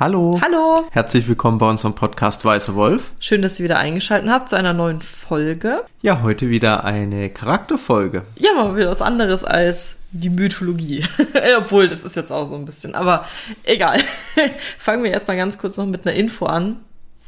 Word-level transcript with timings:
Hallo. 0.00 0.40
Hallo. 0.42 0.88
Herzlich 0.92 1.28
willkommen 1.28 1.58
bei 1.58 1.68
unserem 1.68 1.94
Podcast 1.94 2.42
Weißer 2.42 2.74
Wolf. 2.74 3.12
Schön, 3.20 3.42
dass 3.42 3.60
ihr 3.60 3.64
wieder 3.64 3.78
eingeschaltet 3.78 4.30
habt 4.30 4.48
zu 4.48 4.56
einer 4.56 4.72
neuen 4.72 5.02
Folge. 5.02 5.84
Ja, 6.00 6.22
heute 6.22 6.48
wieder 6.48 6.84
eine 6.84 7.28
Charakterfolge. 7.28 8.22
Ja, 8.36 8.54
mal 8.54 8.74
wieder 8.74 8.88
was 8.88 9.02
anderes 9.02 9.44
als 9.44 9.98
die 10.12 10.30
Mythologie. 10.30 11.04
Obwohl, 11.58 11.86
das 11.86 12.06
ist 12.06 12.16
jetzt 12.16 12.32
auch 12.32 12.46
so 12.46 12.54
ein 12.54 12.64
bisschen, 12.64 12.94
aber 12.94 13.26
egal. 13.64 14.00
Fangen 14.78 15.04
wir 15.04 15.10
erstmal 15.10 15.36
ganz 15.36 15.58
kurz 15.58 15.76
noch 15.76 15.84
mit 15.84 16.06
einer 16.06 16.16
Info 16.16 16.46
an. 16.46 16.76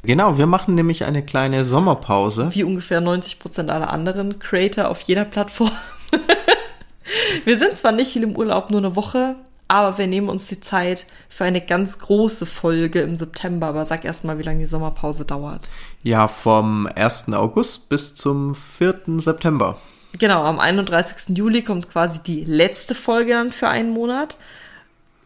Genau, 0.02 0.38
wir 0.38 0.46
machen 0.46 0.74
nämlich 0.74 1.04
eine 1.04 1.22
kleine 1.22 1.64
Sommerpause. 1.64 2.48
Wie 2.54 2.64
ungefähr 2.64 3.02
90 3.02 3.38
Prozent 3.38 3.70
aller 3.70 3.90
anderen 3.90 4.38
Creator 4.38 4.88
auf 4.88 5.02
jeder 5.02 5.26
Plattform. 5.26 5.72
wir 7.44 7.58
sind 7.58 7.76
zwar 7.76 7.92
nicht 7.92 8.14
viel 8.14 8.22
im 8.22 8.34
Urlaub, 8.34 8.70
nur 8.70 8.80
eine 8.80 8.96
Woche, 8.96 9.36
aber 9.72 9.96
wir 9.96 10.06
nehmen 10.06 10.28
uns 10.28 10.48
die 10.48 10.60
Zeit 10.60 11.06
für 11.30 11.44
eine 11.44 11.62
ganz 11.62 11.98
große 11.98 12.44
Folge 12.44 13.00
im 13.00 13.16
September. 13.16 13.68
Aber 13.68 13.86
sag 13.86 14.04
erst 14.04 14.22
mal, 14.22 14.38
wie 14.38 14.42
lange 14.42 14.58
die 14.58 14.66
Sommerpause 14.66 15.24
dauert. 15.24 15.70
Ja, 16.02 16.28
vom 16.28 16.86
1. 16.94 17.32
August 17.32 17.88
bis 17.88 18.14
zum 18.14 18.54
4. 18.54 19.00
September. 19.16 19.78
Genau, 20.18 20.44
am 20.44 20.60
31. 20.60 21.38
Juli 21.38 21.62
kommt 21.62 21.90
quasi 21.90 22.20
die 22.22 22.44
letzte 22.44 22.94
Folge 22.94 23.32
dann 23.32 23.50
für 23.50 23.68
einen 23.68 23.94
Monat. 23.94 24.36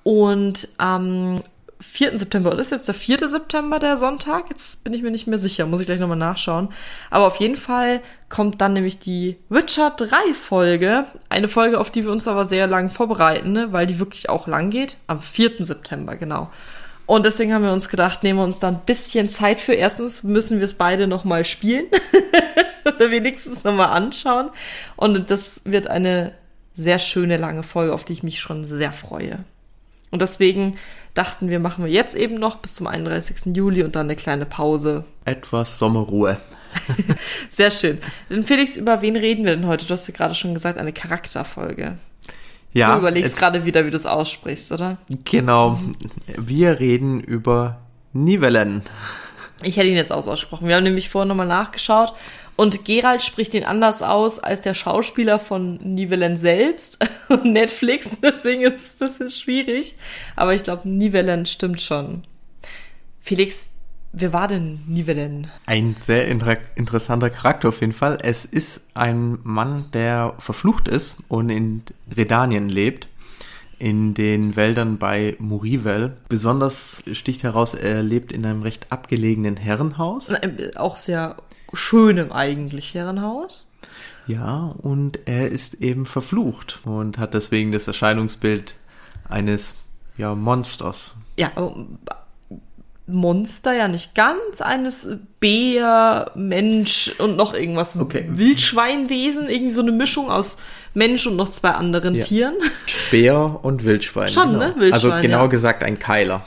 Und 0.04 0.68
am 0.78 1.42
4. 1.80 2.18
September, 2.18 2.50
oder 2.50 2.60
ist 2.60 2.72
jetzt 2.72 2.88
der 2.88 2.94
4. 2.94 3.28
September 3.28 3.78
der 3.78 3.96
Sonntag? 3.96 4.48
Jetzt 4.48 4.84
bin 4.84 4.92
ich 4.92 5.02
mir 5.02 5.10
nicht 5.10 5.26
mehr 5.26 5.38
sicher, 5.38 5.66
muss 5.66 5.80
ich 5.80 5.86
gleich 5.86 6.00
nochmal 6.00 6.16
nachschauen. 6.16 6.68
Aber 7.10 7.26
auf 7.26 7.36
jeden 7.36 7.56
Fall 7.56 8.00
kommt 8.28 8.60
dann 8.60 8.72
nämlich 8.72 8.98
die 8.98 9.36
Witcher 9.48 9.90
3 9.90 10.34
Folge. 10.34 11.04
Eine 11.28 11.48
Folge, 11.48 11.78
auf 11.78 11.90
die 11.90 12.04
wir 12.04 12.12
uns 12.12 12.26
aber 12.26 12.46
sehr 12.46 12.66
lang 12.66 12.90
vorbereiten, 12.90 13.52
ne? 13.52 13.72
weil 13.72 13.86
die 13.86 13.98
wirklich 13.98 14.28
auch 14.28 14.46
lang 14.46 14.70
geht. 14.70 14.96
Am 15.06 15.20
4. 15.20 15.64
September, 15.64 16.16
genau. 16.16 16.50
Und 17.06 17.24
deswegen 17.24 17.54
haben 17.54 17.64
wir 17.64 17.72
uns 17.72 17.88
gedacht, 17.88 18.22
nehmen 18.22 18.40
wir 18.40 18.44
uns 18.44 18.58
da 18.58 18.68
ein 18.68 18.80
bisschen 18.84 19.28
Zeit 19.28 19.60
für. 19.60 19.74
Erstens 19.74 20.22
müssen 20.24 20.58
wir 20.58 20.64
es 20.64 20.74
beide 20.74 21.06
nochmal 21.06 21.44
spielen. 21.44 21.86
Oder 22.84 23.10
wenigstens 23.10 23.64
nochmal 23.64 23.90
anschauen. 23.90 24.50
Und 24.96 25.30
das 25.30 25.62
wird 25.64 25.86
eine 25.86 26.32
sehr 26.74 26.98
schöne 26.98 27.36
lange 27.36 27.62
Folge, 27.62 27.94
auf 27.94 28.04
die 28.04 28.12
ich 28.12 28.22
mich 28.22 28.40
schon 28.40 28.64
sehr 28.64 28.92
freue. 28.92 29.44
Und 30.16 30.22
deswegen 30.22 30.78
dachten 31.12 31.50
wir, 31.50 31.60
machen 31.60 31.84
wir 31.84 31.92
jetzt 31.92 32.14
eben 32.14 32.36
noch 32.36 32.56
bis 32.56 32.72
zum 32.72 32.86
31. 32.86 33.54
Juli 33.54 33.82
und 33.82 33.96
dann 33.96 34.06
eine 34.06 34.16
kleine 34.16 34.46
Pause. 34.46 35.04
Etwas 35.26 35.76
Sommerruhe. 35.76 36.38
Sehr 37.50 37.70
schön. 37.70 37.98
Denn 38.30 38.42
Felix, 38.42 38.78
über 38.78 39.02
wen 39.02 39.14
reden 39.14 39.44
wir 39.44 39.54
denn 39.54 39.66
heute? 39.66 39.84
Du 39.84 39.92
hast 39.92 40.08
ja 40.08 40.14
gerade 40.14 40.34
schon 40.34 40.54
gesagt, 40.54 40.78
eine 40.78 40.94
Charakterfolge. 40.94 41.98
Ja. 42.72 42.94
Du 42.94 43.00
überlegst 43.00 43.36
gerade 43.36 43.66
wieder, 43.66 43.84
wie 43.84 43.90
du 43.90 43.96
es 43.96 44.06
aussprichst, 44.06 44.72
oder? 44.72 44.96
Genau. 45.26 45.78
Wir 46.38 46.80
reden 46.80 47.20
über 47.20 47.82
Nivellen. 48.14 48.80
Ich 49.62 49.76
hätte 49.76 49.88
ihn 49.88 49.96
jetzt 49.96 50.12
ausgesprochen. 50.12 50.66
Wir 50.66 50.76
haben 50.76 50.84
nämlich 50.84 51.10
vorher 51.10 51.26
nochmal 51.26 51.46
nachgeschaut 51.46 52.14
und 52.56 52.84
Gerald 52.86 53.22
spricht 53.22 53.52
ihn 53.54 53.64
anders 53.64 54.02
aus 54.02 54.38
als 54.38 54.62
der 54.62 54.74
Schauspieler 54.74 55.38
von 55.38 55.74
Nivellen 55.76 56.36
selbst 56.36 56.98
und 57.28 57.44
Netflix. 57.44 58.10
Deswegen 58.22 58.62
ist 58.62 58.74
es 58.74 58.92
ein 58.94 59.06
bisschen 59.06 59.30
schwierig. 59.30 59.96
Aber 60.34 60.54
ich 60.54 60.64
glaube, 60.64 60.88
Nivellen 60.88 61.44
stimmt 61.44 61.82
schon. 61.82 62.24
Felix, 63.20 63.68
wer 64.12 64.32
war 64.32 64.48
denn 64.48 64.80
Nivellen? 64.86 65.50
Ein 65.66 65.96
sehr 65.98 66.28
inter 66.28 66.56
interessanter 66.76 67.28
Charakter 67.28 67.68
auf 67.68 67.80
jeden 67.80 67.92
Fall. 67.92 68.18
Es 68.22 68.44
ist 68.46 68.86
ein 68.94 69.38
Mann, 69.42 69.90
der 69.92 70.34
verflucht 70.38 70.88
ist 70.88 71.18
und 71.28 71.50
in 71.50 71.82
Redanien 72.16 72.68
lebt 72.68 73.08
in 73.78 74.14
den 74.14 74.56
Wäldern 74.56 74.98
bei 74.98 75.36
Murivel. 75.38 76.16
Besonders 76.28 77.02
sticht 77.12 77.42
heraus, 77.42 77.74
er 77.74 78.02
lebt 78.02 78.32
in 78.32 78.46
einem 78.46 78.62
recht 78.62 78.90
abgelegenen 78.90 79.56
Herrenhaus. 79.56 80.32
Auch 80.76 80.96
sehr 80.96 81.36
schönem 81.72 82.32
eigentlich 82.32 82.94
Herrenhaus. 82.94 83.66
Ja, 84.26 84.74
und 84.78 85.20
er 85.26 85.48
ist 85.50 85.74
eben 85.74 86.06
verflucht 86.06 86.80
und 86.84 87.18
hat 87.18 87.34
deswegen 87.34 87.70
das 87.72 87.86
Erscheinungsbild 87.86 88.74
eines 89.28 89.74
ja, 90.18 90.34
Monsters. 90.34 91.14
Ja, 91.36 91.52
Monster 93.06 93.72
ja 93.72 93.86
nicht 93.86 94.14
ganz, 94.16 94.60
eines 94.60 95.08
Bär, 95.38 96.32
Mensch 96.34 97.14
und 97.18 97.36
noch 97.36 97.54
irgendwas. 97.54 97.96
Okay. 97.96 98.26
Wildschweinwesen, 98.28 99.48
irgendwie 99.48 99.74
so 99.74 99.82
eine 99.82 99.92
Mischung 99.92 100.28
aus 100.28 100.56
Mensch 100.92 101.26
und 101.26 101.36
noch 101.36 101.50
zwei 101.50 101.70
anderen 101.70 102.16
Ja. 102.16 102.24
Tieren. 102.24 102.54
Bär 103.12 103.60
und 103.62 103.84
Wildschwein. 103.84 104.28
Schon, 104.28 104.54
genau. 104.54 104.58
ne? 104.58 104.74
Wildschwein, 104.76 105.12
also 105.12 105.22
genau 105.22 105.42
ja. 105.42 105.46
gesagt 105.46 105.84
ein 105.84 105.98
Keiler. 105.98 106.44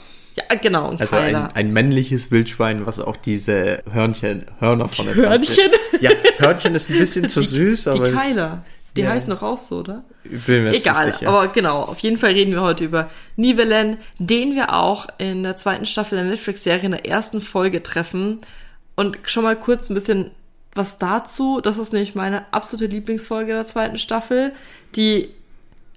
Ja, 0.48 0.56
genau, 0.56 0.90
ein 0.90 1.00
Also 1.00 1.16
ein, 1.16 1.34
ein 1.34 1.72
männliches 1.72 2.30
Wildschwein, 2.30 2.86
was 2.86 2.98
auch 3.00 3.16
diese 3.16 3.82
Hörnchen, 3.90 4.46
Hörner 4.60 4.88
von 4.88 5.06
der 5.06 5.14
Hörnchen? 5.14 5.70
Ja, 6.00 6.10
Hörnchen 6.38 6.74
ist 6.74 6.88
ein 6.90 6.98
bisschen 6.98 7.28
zu 7.28 7.40
süß, 7.40 7.84
die 7.84 7.90
aber 7.90 8.08
ich 8.08 8.14
Keiler. 8.14 8.64
Die 8.96 9.02
Ja. 9.02 9.10
heißen 9.10 9.30
doch 9.32 9.42
auch 9.42 9.58
so, 9.58 9.78
oder? 9.80 10.02
bin 10.24 10.64
mir 10.64 10.72
Egal, 10.74 11.12
sicher. 11.12 11.28
aber 11.28 11.46
genau, 11.48 11.78
auf 11.82 11.98
jeden 12.00 12.16
Fall 12.16 12.32
reden 12.32 12.52
wir 12.52 12.60
heute 12.62 12.84
über 12.84 13.08
Nivellen, 13.36 13.98
den 14.18 14.54
wir 14.56 14.74
auch 14.74 15.06
in 15.18 15.42
der 15.44 15.56
zweiten 15.56 15.86
Staffel 15.86 16.18
der 16.18 16.26
Netflix-Serie 16.26 16.86
in 16.86 16.90
der 16.92 17.06
ersten 17.06 17.40
Folge 17.40 17.82
treffen. 17.84 18.40
Und 18.96 19.18
schon 19.26 19.44
mal 19.44 19.54
kurz 19.56 19.88
ein 19.88 19.94
bisschen 19.94 20.32
was 20.74 20.98
dazu. 20.98 21.60
Das 21.60 21.78
ist 21.78 21.92
nämlich 21.92 22.14
meine 22.16 22.52
absolute 22.52 22.86
Lieblingsfolge 22.92 23.52
der 23.52 23.62
zweiten 23.64 23.96
Staffel. 23.98 24.52
Die 24.96 25.30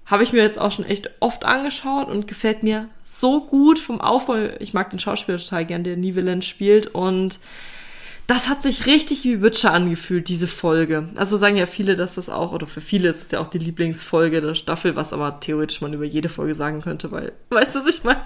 habe 0.06 0.24
ich 0.24 0.34
mir 0.34 0.42
jetzt 0.42 0.60
auch 0.60 0.72
schon 0.72 0.86
echt 0.86 1.10
oft 1.20 1.46
angeschaut 1.46 2.10
und 2.10 2.28
gefällt 2.28 2.64
mir 2.64 2.90
so 3.02 3.42
gut 3.42 3.80
vom 3.80 4.02
Aufbau. 4.02 4.50
Ich 4.60 4.74
mag 4.74 4.90
den 4.90 5.00
Schauspieler 5.00 5.38
total 5.38 5.66
gern, 5.66 5.84
der 5.84 5.98
Nivellen 5.98 6.42
spielt 6.42 6.88
und 6.88 7.40
das 8.28 8.48
hat 8.48 8.62
sich 8.62 8.86
richtig 8.86 9.26
wie 9.26 9.42
Witcher 9.42 9.74
angefühlt, 9.74 10.30
diese 10.30 10.48
Folge. 10.48 11.10
Also 11.16 11.36
sagen 11.36 11.58
ja 11.58 11.66
viele, 11.66 11.96
dass 11.96 12.16
das 12.16 12.30
auch, 12.30 12.54
oder 12.54 12.68
für 12.68 12.80
viele 12.80 13.10
ist 13.10 13.22
es 13.22 13.32
ja 13.32 13.40
auch 13.40 13.48
die 13.48 13.58
Lieblingsfolge 13.58 14.42
der 14.42 14.56
Staffel, 14.56 14.96
was 14.96 15.12
aber 15.12 15.40
theoretisch 15.42 15.82
man 15.82 15.94
über 15.94 16.06
jede 16.06 16.30
Folge 16.30 16.56
sagen 16.56 16.82
könnte, 16.82 17.12
weil, 17.12 17.34
weißt 17.50 17.76
du, 17.76 17.80
was 17.80 17.88
ich 17.88 18.04
meine? 18.04 18.24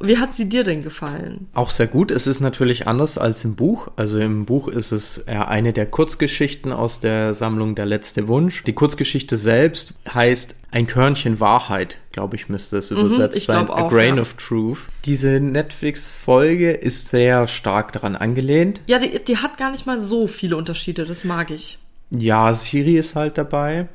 Wie 0.00 0.18
hat 0.18 0.32
sie 0.32 0.48
dir 0.48 0.62
denn 0.62 0.82
gefallen? 0.82 1.48
Auch 1.54 1.70
sehr 1.70 1.88
gut. 1.88 2.10
Es 2.12 2.26
ist 2.28 2.40
natürlich 2.40 2.86
anders 2.86 3.18
als 3.18 3.44
im 3.44 3.56
Buch. 3.56 3.88
Also 3.96 4.18
im 4.18 4.44
Buch 4.46 4.68
ist 4.68 4.92
es 4.92 5.24
ja 5.26 5.48
eine 5.48 5.72
der 5.72 5.86
Kurzgeschichten 5.86 6.72
aus 6.72 7.00
der 7.00 7.34
Sammlung 7.34 7.74
Der 7.74 7.86
letzte 7.86 8.28
Wunsch. 8.28 8.62
Die 8.64 8.74
Kurzgeschichte 8.74 9.36
selbst 9.36 9.94
heißt 10.12 10.54
Ein 10.70 10.86
Körnchen 10.86 11.40
Wahrheit, 11.40 11.98
glaube 12.12 12.36
ich, 12.36 12.48
müsste 12.48 12.76
es 12.76 12.90
übersetzt 12.90 13.36
Mhm, 13.36 13.40
sein. 13.52 13.66
glaub 13.66 13.76
A 13.78 13.82
auch, 13.82 13.90
Grain 13.90 14.16
ja. 14.16 14.22
of 14.22 14.34
Truth. 14.34 14.78
Diese 15.04 15.40
Netflix-Folge 15.40 16.72
ist 16.72 17.08
sehr 17.08 17.46
stark 17.46 17.92
daran 17.92 18.14
angelehnt. 18.16 18.80
Ja, 18.86 18.98
die, 18.98 19.18
die 19.24 19.38
hat 19.38 19.56
gar 19.58 19.70
nicht 19.72 19.86
mal 19.86 20.00
so 20.00 20.26
viele 20.26 20.56
Unterschiede, 20.56 21.04
das 21.04 21.24
mag 21.24 21.50
ich. 21.50 21.78
Ja, 22.10 22.54
Siri 22.54 22.96
ist 22.98 23.16
halt 23.16 23.36
dabei. 23.38 23.88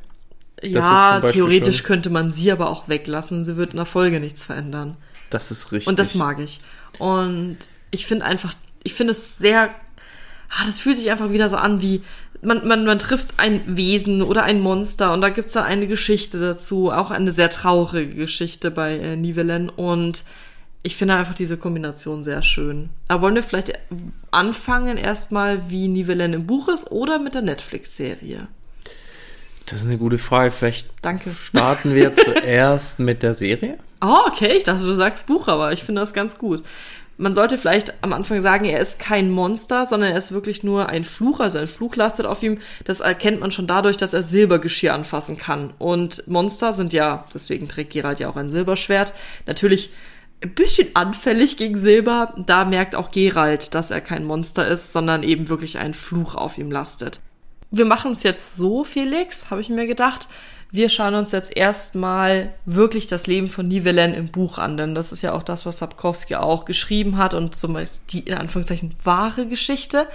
ist 0.61 0.73
Ja, 0.75 1.21
theoretisch 1.21 1.83
könnte 1.83 2.09
man 2.09 2.29
sie 2.31 2.51
aber 2.51 2.69
auch 2.69 2.87
weglassen. 2.89 3.45
Sie 3.45 3.55
wird 3.57 3.71
in 3.71 3.77
der 3.77 3.85
Folge 3.85 4.19
nichts 4.19 4.43
verändern. 4.43 4.97
Das 5.33 5.51
ist 5.51 5.71
richtig. 5.71 5.87
Und 5.87 5.99
das 5.99 6.15
mag 6.15 6.39
ich. 6.39 6.61
Und 6.99 7.57
ich 7.91 8.05
finde 8.05 8.25
einfach, 8.25 8.53
ich 8.83 8.93
finde 8.93 9.11
es 9.11 9.37
sehr, 9.37 9.69
ah, 10.49 10.65
das 10.65 10.79
fühlt 10.79 10.97
sich 10.97 11.09
einfach 11.09 11.31
wieder 11.31 11.49
so 11.49 11.57
an 11.57 11.81
wie, 11.81 12.03
man, 12.41 12.67
man, 12.67 12.85
man 12.85 12.99
trifft 12.99 13.35
ein 13.37 13.77
Wesen 13.77 14.21
oder 14.21 14.43
ein 14.43 14.59
Monster 14.59 15.13
und 15.13 15.21
da 15.21 15.29
gibt's 15.29 15.53
da 15.53 15.63
eine 15.63 15.87
Geschichte 15.87 16.39
dazu, 16.39 16.91
auch 16.91 17.09
eine 17.09 17.31
sehr 17.31 17.49
traurige 17.49 18.15
Geschichte 18.15 18.69
bei 18.69 18.97
äh, 18.97 19.15
Nivellen 19.15 19.69
und 19.69 20.23
ich 20.83 20.97
finde 20.97 21.15
einfach 21.15 21.33
diese 21.33 21.57
Kombination 21.57 22.25
sehr 22.25 22.43
schön. 22.43 22.89
Aber 23.07 23.23
wollen 23.23 23.35
wir 23.35 23.43
vielleicht 23.43 23.73
anfangen 24.31 24.97
erstmal, 24.97 25.69
wie 25.69 25.87
Nivellen 25.87 26.33
im 26.33 26.45
Buch 26.45 26.67
ist 26.67 26.91
oder 26.91 27.19
mit 27.19 27.35
der 27.35 27.41
Netflix-Serie? 27.41 28.47
Das 29.65 29.79
ist 29.79 29.85
eine 29.85 29.97
gute 29.97 30.17
Frage. 30.17 30.51
Vielleicht 30.51 30.89
Danke. 31.01 31.33
starten 31.33 31.95
wir 31.95 32.13
zuerst 32.15 32.99
mit 32.99 33.23
der 33.23 33.33
Serie. 33.33 33.77
Oh, 34.03 34.27
okay, 34.27 34.57
ich 34.57 34.63
dachte, 34.63 34.83
du 34.83 34.93
sagst 34.93 35.27
Buch, 35.27 35.47
aber 35.47 35.71
ich 35.71 35.83
finde 35.83 36.01
das 36.01 36.13
ganz 36.13 36.37
gut. 36.37 36.63
Man 37.17 37.35
sollte 37.35 37.57
vielleicht 37.57 37.93
am 38.03 38.11
Anfang 38.11 38.41
sagen, 38.41 38.65
er 38.65 38.79
ist 38.79 38.99
kein 38.99 39.29
Monster, 39.29 39.85
sondern 39.85 40.11
er 40.11 40.17
ist 40.17 40.31
wirklich 40.33 40.63
nur 40.63 40.89
ein 40.89 41.05
Fluch, 41.05 41.39
also 41.39 41.59
ein 41.59 41.67
Fluch 41.67 41.95
lastet 41.95 42.25
auf 42.25 42.43
ihm. 42.43 42.57
Das 42.83 42.99
erkennt 42.99 43.39
man 43.39 43.51
schon 43.51 43.67
dadurch, 43.67 43.95
dass 43.95 44.13
er 44.13 44.23
Silbergeschirr 44.23 44.93
anfassen 44.93 45.37
kann. 45.37 45.73
Und 45.77 46.27
Monster 46.27 46.73
sind 46.73 46.91
ja, 46.91 47.25
deswegen 47.33 47.69
trägt 47.69 47.93
Geralt 47.93 48.19
ja 48.19 48.29
auch 48.29 48.35
ein 48.35 48.49
Silberschwert, 48.49 49.13
natürlich 49.45 49.91
ein 50.41 50.53
bisschen 50.53 50.89
anfällig 50.95 51.55
gegen 51.55 51.77
Silber. 51.77 52.33
Da 52.45 52.65
merkt 52.65 52.95
auch 52.95 53.11
Geralt, 53.11 53.73
dass 53.73 53.91
er 53.91 54.01
kein 54.01 54.25
Monster 54.25 54.67
ist, 54.67 54.91
sondern 54.91 55.23
eben 55.23 55.47
wirklich 55.47 55.77
ein 55.77 55.93
Fluch 55.93 56.35
auf 56.35 56.57
ihm 56.57 56.71
lastet. 56.71 57.21
Wir 57.71 57.85
machen 57.85 58.11
es 58.11 58.23
jetzt 58.23 58.57
so, 58.57 58.83
Felix, 58.83 59.49
habe 59.49 59.61
ich 59.61 59.69
mir 59.69 59.87
gedacht. 59.87 60.27
Wir 60.75 60.89
schauen 60.89 61.13
uns 61.13 61.31
jetzt 61.33 61.55
erstmal 61.55 62.51
wirklich 62.65 63.05
das 63.05 63.27
Leben 63.27 63.45
von 63.45 63.67
Nivellen 63.67 64.15
im 64.15 64.29
Buch 64.29 64.57
an, 64.57 64.75
denn 64.75 64.95
das 64.95 65.11
ist 65.11 65.21
ja 65.21 65.33
auch 65.33 65.43
das, 65.43 65.67
was 65.67 65.77
Sapkowski 65.77 66.33
auch 66.33 66.65
geschrieben 66.65 67.19
hat 67.19 67.35
und 67.35 67.55
zum 67.55 67.73
Beispiel 67.73 68.01
die 68.09 68.27
in 68.27 68.33
Anführungszeichen 68.33 68.95
wahre 69.03 69.45
Geschichte, 69.45 70.07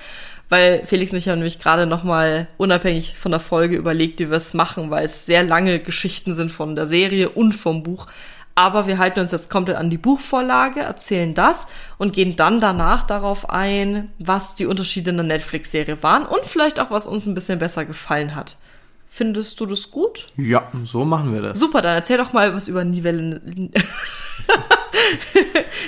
weil 0.49 0.85
Felix 0.85 1.13
und 1.13 1.19
ich 1.19 1.29
haben 1.29 1.39
nämlich 1.39 1.61
gerade 1.61 1.87
nochmal 1.87 2.49
unabhängig 2.57 3.17
von 3.17 3.31
der 3.31 3.39
Folge 3.39 3.77
überlegt, 3.77 4.19
wie 4.19 4.31
wir 4.31 4.37
es 4.37 4.53
machen, 4.53 4.91
weil 4.91 5.05
es 5.05 5.27
sehr 5.27 5.45
lange 5.45 5.79
Geschichten 5.79 6.35
sind 6.35 6.51
von 6.51 6.75
der 6.75 6.89
Serie 6.89 7.29
und 7.29 7.53
vom 7.53 7.85
Buch. 7.85 8.09
Aber 8.57 8.89
wir 8.89 8.99
halten 8.99 9.21
uns 9.21 9.31
jetzt 9.31 9.51
komplett 9.51 9.77
an 9.77 9.91
die 9.91 9.97
Buchvorlage, 9.97 10.81
erzählen 10.81 11.35
das 11.35 11.69
und 11.99 12.15
gehen 12.15 12.35
dann 12.35 12.61
danach 12.61 13.05
darauf 13.05 13.49
ein, 13.49 14.11
was 14.19 14.57
die 14.57 14.67
Unterschiede 14.67 15.11
in 15.11 15.19
der 15.19 15.27
Netflix-Serie 15.27 16.03
waren 16.03 16.27
und 16.27 16.45
vielleicht 16.47 16.81
auch, 16.81 16.91
was 16.91 17.07
uns 17.07 17.27
ein 17.27 17.37
bisschen 17.37 17.61
besser 17.61 17.85
gefallen 17.85 18.35
hat. 18.35 18.57
Findest 19.11 19.59
du 19.61 19.67
das 19.67 19.91
gut? 19.91 20.27
Ja, 20.37 20.71
so 20.85 21.05
machen 21.05 21.35
wir 21.35 21.43
das. 21.43 21.59
Super, 21.59 21.83
dann 21.83 21.95
erzähl 21.95 22.19
doch 22.19 22.33
mal 22.33 22.55
was 22.55 22.69
über 22.69 22.85
Nivellen. 22.85 23.73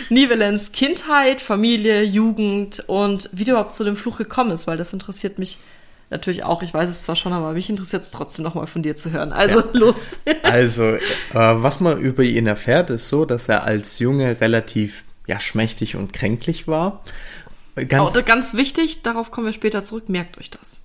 Nivellens 0.09 0.73
Kindheit, 0.73 1.41
Familie, 1.41 2.03
Jugend 2.03 2.85
und 2.87 3.29
wie 3.33 3.45
du 3.45 3.53
überhaupt 3.53 3.75
zu 3.75 3.85
dem 3.85 3.97
Fluch 3.97 4.19
gekommen 4.19 4.51
ist, 4.51 4.67
weil 4.67 4.77
das 4.77 4.93
interessiert 4.93 5.39
mich 5.39 5.59
natürlich 6.11 6.45
auch. 6.45 6.63
Ich 6.63 6.75
weiß 6.75 6.91
es 6.91 7.03
zwar 7.03 7.17
schon, 7.17 7.33
aber 7.33 7.53
mich 7.53 7.71
interessiert 7.71 8.03
es 8.03 8.11
trotzdem 8.11 8.43
nochmal 8.43 8.67
von 8.67 8.83
dir 8.83 8.97
zu 8.97 9.13
hören. 9.13 9.33
Also 9.33 9.61
ja. 9.61 9.67
los. 9.73 10.21
also, 10.43 10.95
äh, 10.95 11.01
was 11.33 11.81
man 11.81 11.99
über 11.99 12.25
ihn 12.25 12.47
erfährt, 12.47 12.91
ist 12.91 13.09
so, 13.09 13.25
dass 13.25 13.49
er 13.49 13.65
als 13.65 13.99
Junge 13.99 14.41
relativ 14.41 15.05
ja, 15.27 15.39
schmächtig 15.39 15.97
und 15.97 16.13
kränklich 16.13 16.67
war 16.67 17.03
Ganz, 17.89 18.17
oh, 18.17 18.23
ganz 18.25 18.55
wichtig, 18.55 19.03
darauf 19.03 19.31
kommen 19.31 19.47
wir 19.47 19.53
später 19.53 19.83
zurück, 19.83 20.09
merkt 20.09 20.39
euch 20.39 20.51
das. 20.51 20.83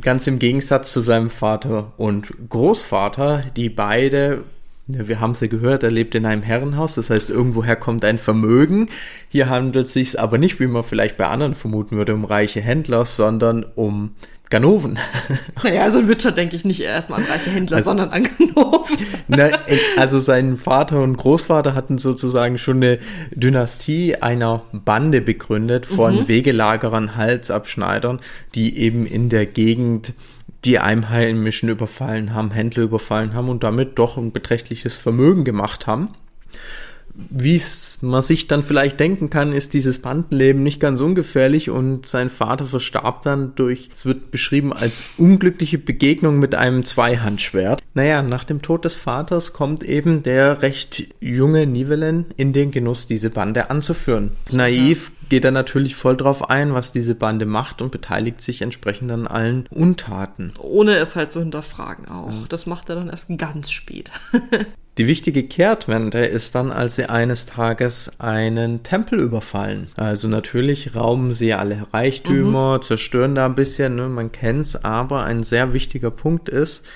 Ganz 0.00 0.26
im 0.26 0.38
Gegensatz 0.38 0.92
zu 0.92 1.00
seinem 1.00 1.30
Vater 1.30 1.92
und 1.96 2.32
Großvater, 2.48 3.44
die 3.56 3.68
beide, 3.68 4.44
wir 4.86 5.20
haben 5.20 5.34
sie 5.34 5.48
gehört, 5.48 5.82
er 5.82 5.90
lebt 5.90 6.14
in 6.14 6.26
einem 6.26 6.42
Herrenhaus, 6.42 6.94
das 6.94 7.10
heißt, 7.10 7.30
irgendwoher 7.30 7.76
kommt 7.76 8.04
ein 8.04 8.18
Vermögen. 8.18 8.88
Hier 9.28 9.48
handelt 9.48 9.86
es 9.86 9.92
sich 9.92 10.18
aber 10.18 10.38
nicht, 10.38 10.60
wie 10.60 10.66
man 10.66 10.84
vielleicht 10.84 11.16
bei 11.16 11.26
anderen 11.26 11.54
vermuten 11.54 11.96
würde, 11.96 12.14
um 12.14 12.24
reiche 12.24 12.60
Händler, 12.60 13.06
sondern 13.06 13.64
um 13.74 14.14
Ganoven. 14.50 14.98
Naja, 15.62 15.82
also 15.82 15.98
ein 15.98 16.08
Witcher 16.08 16.32
denke 16.32 16.54
ich 16.54 16.64
nicht 16.64 16.80
erstmal 16.80 17.20
an 17.20 17.26
reiche 17.26 17.50
Händler, 17.50 17.78
also, 17.78 17.90
sondern 17.90 18.10
an 18.10 18.24
Ganoven. 18.24 18.96
Na, 19.28 19.48
also 19.96 20.20
sein 20.20 20.58
Vater 20.58 21.02
und 21.02 21.16
Großvater 21.16 21.74
hatten 21.74 21.98
sozusagen 21.98 22.58
schon 22.58 22.76
eine 22.76 22.98
Dynastie 23.30 24.16
einer 24.16 24.62
Bande 24.72 25.22
begründet 25.22 25.86
von 25.86 26.20
mhm. 26.20 26.28
Wegelagerern, 26.28 27.16
Halsabschneidern, 27.16 28.20
die 28.54 28.78
eben 28.78 29.06
in 29.06 29.30
der 29.30 29.46
Gegend 29.46 30.12
die 30.64 30.78
Einheimischen 30.78 31.68
überfallen 31.68 32.34
haben, 32.34 32.50
Händler 32.50 32.84
überfallen 32.84 33.34
haben 33.34 33.48
und 33.48 33.64
damit 33.64 33.98
doch 33.98 34.16
ein 34.16 34.32
beträchtliches 34.32 34.94
Vermögen 34.94 35.44
gemacht 35.44 35.86
haben 35.86 36.10
wie 37.14 37.54
es 37.54 37.98
man 38.02 38.22
sich 38.22 38.48
dann 38.48 38.62
vielleicht 38.62 38.98
denken 38.98 39.30
kann, 39.30 39.52
ist 39.52 39.72
dieses 39.72 40.00
Bandenleben 40.00 40.62
nicht 40.62 40.80
ganz 40.80 41.00
ungefährlich 41.00 41.70
und 41.70 42.06
sein 42.06 42.28
Vater 42.28 42.66
verstarb 42.66 43.22
dann 43.22 43.54
durch, 43.54 43.90
es 43.94 44.04
wird 44.04 44.30
beschrieben 44.30 44.72
als 44.72 45.04
unglückliche 45.16 45.78
Begegnung 45.78 46.38
mit 46.38 46.54
einem 46.54 46.84
Zweihandschwert. 46.84 47.82
Naja, 47.94 48.22
nach 48.22 48.44
dem 48.44 48.62
Tod 48.62 48.84
des 48.84 48.96
Vaters 48.96 49.52
kommt 49.52 49.84
eben 49.84 50.24
der 50.24 50.62
recht 50.62 51.06
junge 51.20 51.66
Nivellen 51.66 52.26
in 52.36 52.52
den 52.52 52.72
Genuss, 52.72 53.06
diese 53.06 53.30
Bande 53.30 53.70
anzuführen. 53.70 54.32
Naiv 54.50 55.12
geht 55.28 55.44
er 55.44 55.50
natürlich 55.50 55.96
voll 55.96 56.16
drauf 56.16 56.48
ein, 56.50 56.74
was 56.74 56.92
diese 56.92 57.14
Bande 57.14 57.46
macht 57.46 57.82
und 57.82 57.90
beteiligt 57.90 58.40
sich 58.40 58.62
entsprechend 58.62 59.10
an 59.10 59.26
allen 59.26 59.66
Untaten. 59.70 60.52
Ohne 60.58 60.96
es 60.96 61.16
halt 61.16 61.32
zu 61.32 61.40
hinterfragen 61.40 62.08
auch. 62.08 62.32
Ja. 62.32 62.44
Das 62.48 62.66
macht 62.66 62.88
er 62.88 62.96
dann 62.96 63.08
erst 63.08 63.36
ganz 63.38 63.70
spät. 63.70 64.10
Die 64.96 65.08
wichtige 65.08 65.42
Kehrtwende 65.42 66.24
ist 66.24 66.54
dann, 66.54 66.70
als 66.70 66.94
sie 66.94 67.06
eines 67.06 67.46
Tages 67.46 68.20
einen 68.20 68.84
Tempel 68.84 69.18
überfallen. 69.18 69.88
Also 69.96 70.28
natürlich 70.28 70.94
rauben 70.94 71.34
sie 71.34 71.52
alle 71.52 71.88
Reichtümer, 71.92 72.78
mhm. 72.78 72.82
zerstören 72.82 73.34
da 73.34 73.46
ein 73.46 73.56
bisschen, 73.56 73.96
ne, 73.96 74.08
man 74.08 74.30
kennt's, 74.30 74.76
aber 74.76 75.24
ein 75.24 75.42
sehr 75.42 75.72
wichtiger 75.72 76.12
Punkt 76.12 76.48
ist, 76.48 76.86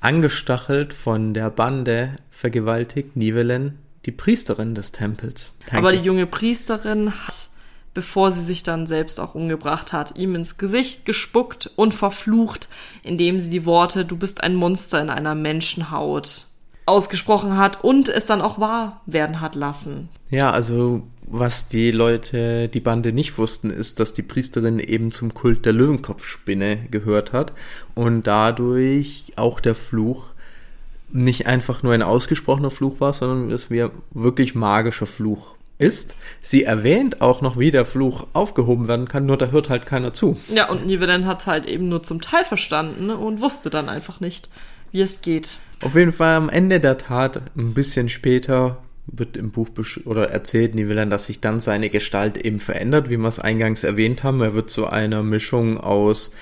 angestachelt 0.00 0.94
von 0.94 1.34
der 1.34 1.50
Bande 1.50 2.16
vergewaltigt 2.30 3.16
Nivellen 3.16 3.78
die 4.06 4.12
Priesterin 4.12 4.74
des 4.74 4.92
Tempels. 4.92 5.56
Danke. 5.66 5.76
Aber 5.76 5.92
die 5.92 6.04
junge 6.04 6.26
Priesterin 6.26 7.12
hat, 7.12 7.50
bevor 7.94 8.32
sie 8.32 8.42
sich 8.42 8.62
dann 8.62 8.86
selbst 8.86 9.20
auch 9.20 9.34
umgebracht 9.34 9.92
hat, 9.92 10.16
ihm 10.16 10.34
ins 10.34 10.58
Gesicht 10.58 11.04
gespuckt 11.04 11.70
und 11.76 11.92
verflucht, 11.92 12.68
indem 13.02 13.38
sie 13.38 13.50
die 13.50 13.66
Worte, 13.66 14.04
du 14.04 14.16
bist 14.16 14.42
ein 14.42 14.54
Monster 14.54 15.00
in 15.00 15.10
einer 15.10 15.34
Menschenhaut 15.34 16.46
ausgesprochen 16.86 17.56
hat 17.56 17.84
und 17.84 18.08
es 18.08 18.26
dann 18.26 18.40
auch 18.40 18.58
wahr 18.58 19.00
werden 19.06 19.40
hat 19.40 19.54
lassen. 19.54 20.08
Ja, 20.30 20.50
also 20.50 21.02
was 21.26 21.68
die 21.68 21.90
Leute, 21.90 22.68
die 22.68 22.80
Bande 22.80 23.12
nicht 23.12 23.38
wussten, 23.38 23.70
ist, 23.70 24.00
dass 24.00 24.12
die 24.12 24.22
Priesterin 24.22 24.78
eben 24.78 25.12
zum 25.12 25.32
Kult 25.32 25.64
der 25.64 25.72
Löwenkopfspinne 25.72 26.88
gehört 26.90 27.32
hat 27.32 27.52
und 27.94 28.26
dadurch 28.26 29.32
auch 29.36 29.60
der 29.60 29.74
Fluch 29.74 30.26
nicht 31.10 31.46
einfach 31.46 31.82
nur 31.82 31.92
ein 31.92 32.02
ausgesprochener 32.02 32.70
Fluch 32.70 33.00
war, 33.00 33.12
sondern 33.12 33.50
dass 33.50 33.70
wir 33.70 33.92
wirklich 34.12 34.54
magischer 34.54 35.06
Fluch 35.06 35.54
ist. 35.78 36.16
Sie 36.40 36.64
erwähnt 36.64 37.20
auch 37.20 37.40
noch, 37.40 37.58
wie 37.58 37.70
der 37.70 37.84
Fluch 37.84 38.26
aufgehoben 38.32 38.88
werden 38.88 39.08
kann, 39.08 39.26
nur 39.26 39.36
da 39.36 39.46
hört 39.46 39.68
halt 39.68 39.86
keiner 39.86 40.12
zu. 40.12 40.38
Ja, 40.54 40.68
und 40.70 40.86
Nivelen 40.86 41.26
hat 41.26 41.46
halt 41.46 41.66
eben 41.66 41.88
nur 41.88 42.02
zum 42.02 42.20
Teil 42.20 42.44
verstanden 42.44 43.10
und 43.10 43.40
wusste 43.40 43.70
dann 43.70 43.88
einfach 43.88 44.20
nicht, 44.20 44.48
wie 44.92 45.00
es 45.00 45.20
geht. 45.20 45.60
Auf 45.82 45.96
jeden 45.96 46.12
Fall 46.12 46.36
am 46.36 46.48
Ende 46.48 46.78
der 46.78 46.98
Tat, 46.98 47.42
ein 47.56 47.74
bisschen 47.74 48.08
später, 48.08 48.78
wird 49.06 49.36
im 49.36 49.50
Buch 49.50 49.68
oder 50.04 50.30
erzählt 50.30 50.74
Nivelan, 50.74 51.10
dass 51.10 51.26
sich 51.26 51.40
dann 51.40 51.60
seine 51.60 51.90
Gestalt 51.90 52.36
eben 52.36 52.60
verändert, 52.60 53.10
wie 53.10 53.16
wir 53.16 53.28
es 53.28 53.40
eingangs 53.40 53.82
erwähnt 53.82 54.22
haben. 54.22 54.40
Er 54.40 54.54
wird 54.54 54.70
zu 54.70 54.86
einer 54.86 55.22
Mischung 55.22 55.78
aus 55.78 56.32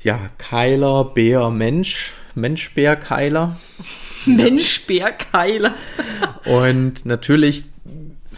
ja, 0.00 0.30
Keiler, 0.38 1.04
Bär, 1.04 1.50
Mensch, 1.50 2.12
Mensch-Bär, 2.34 2.96
Keiler. 2.96 3.58
Mensch-Bär, 4.26 5.12
Keiler. 5.12 5.74
Und 6.44 7.04
natürlich 7.04 7.64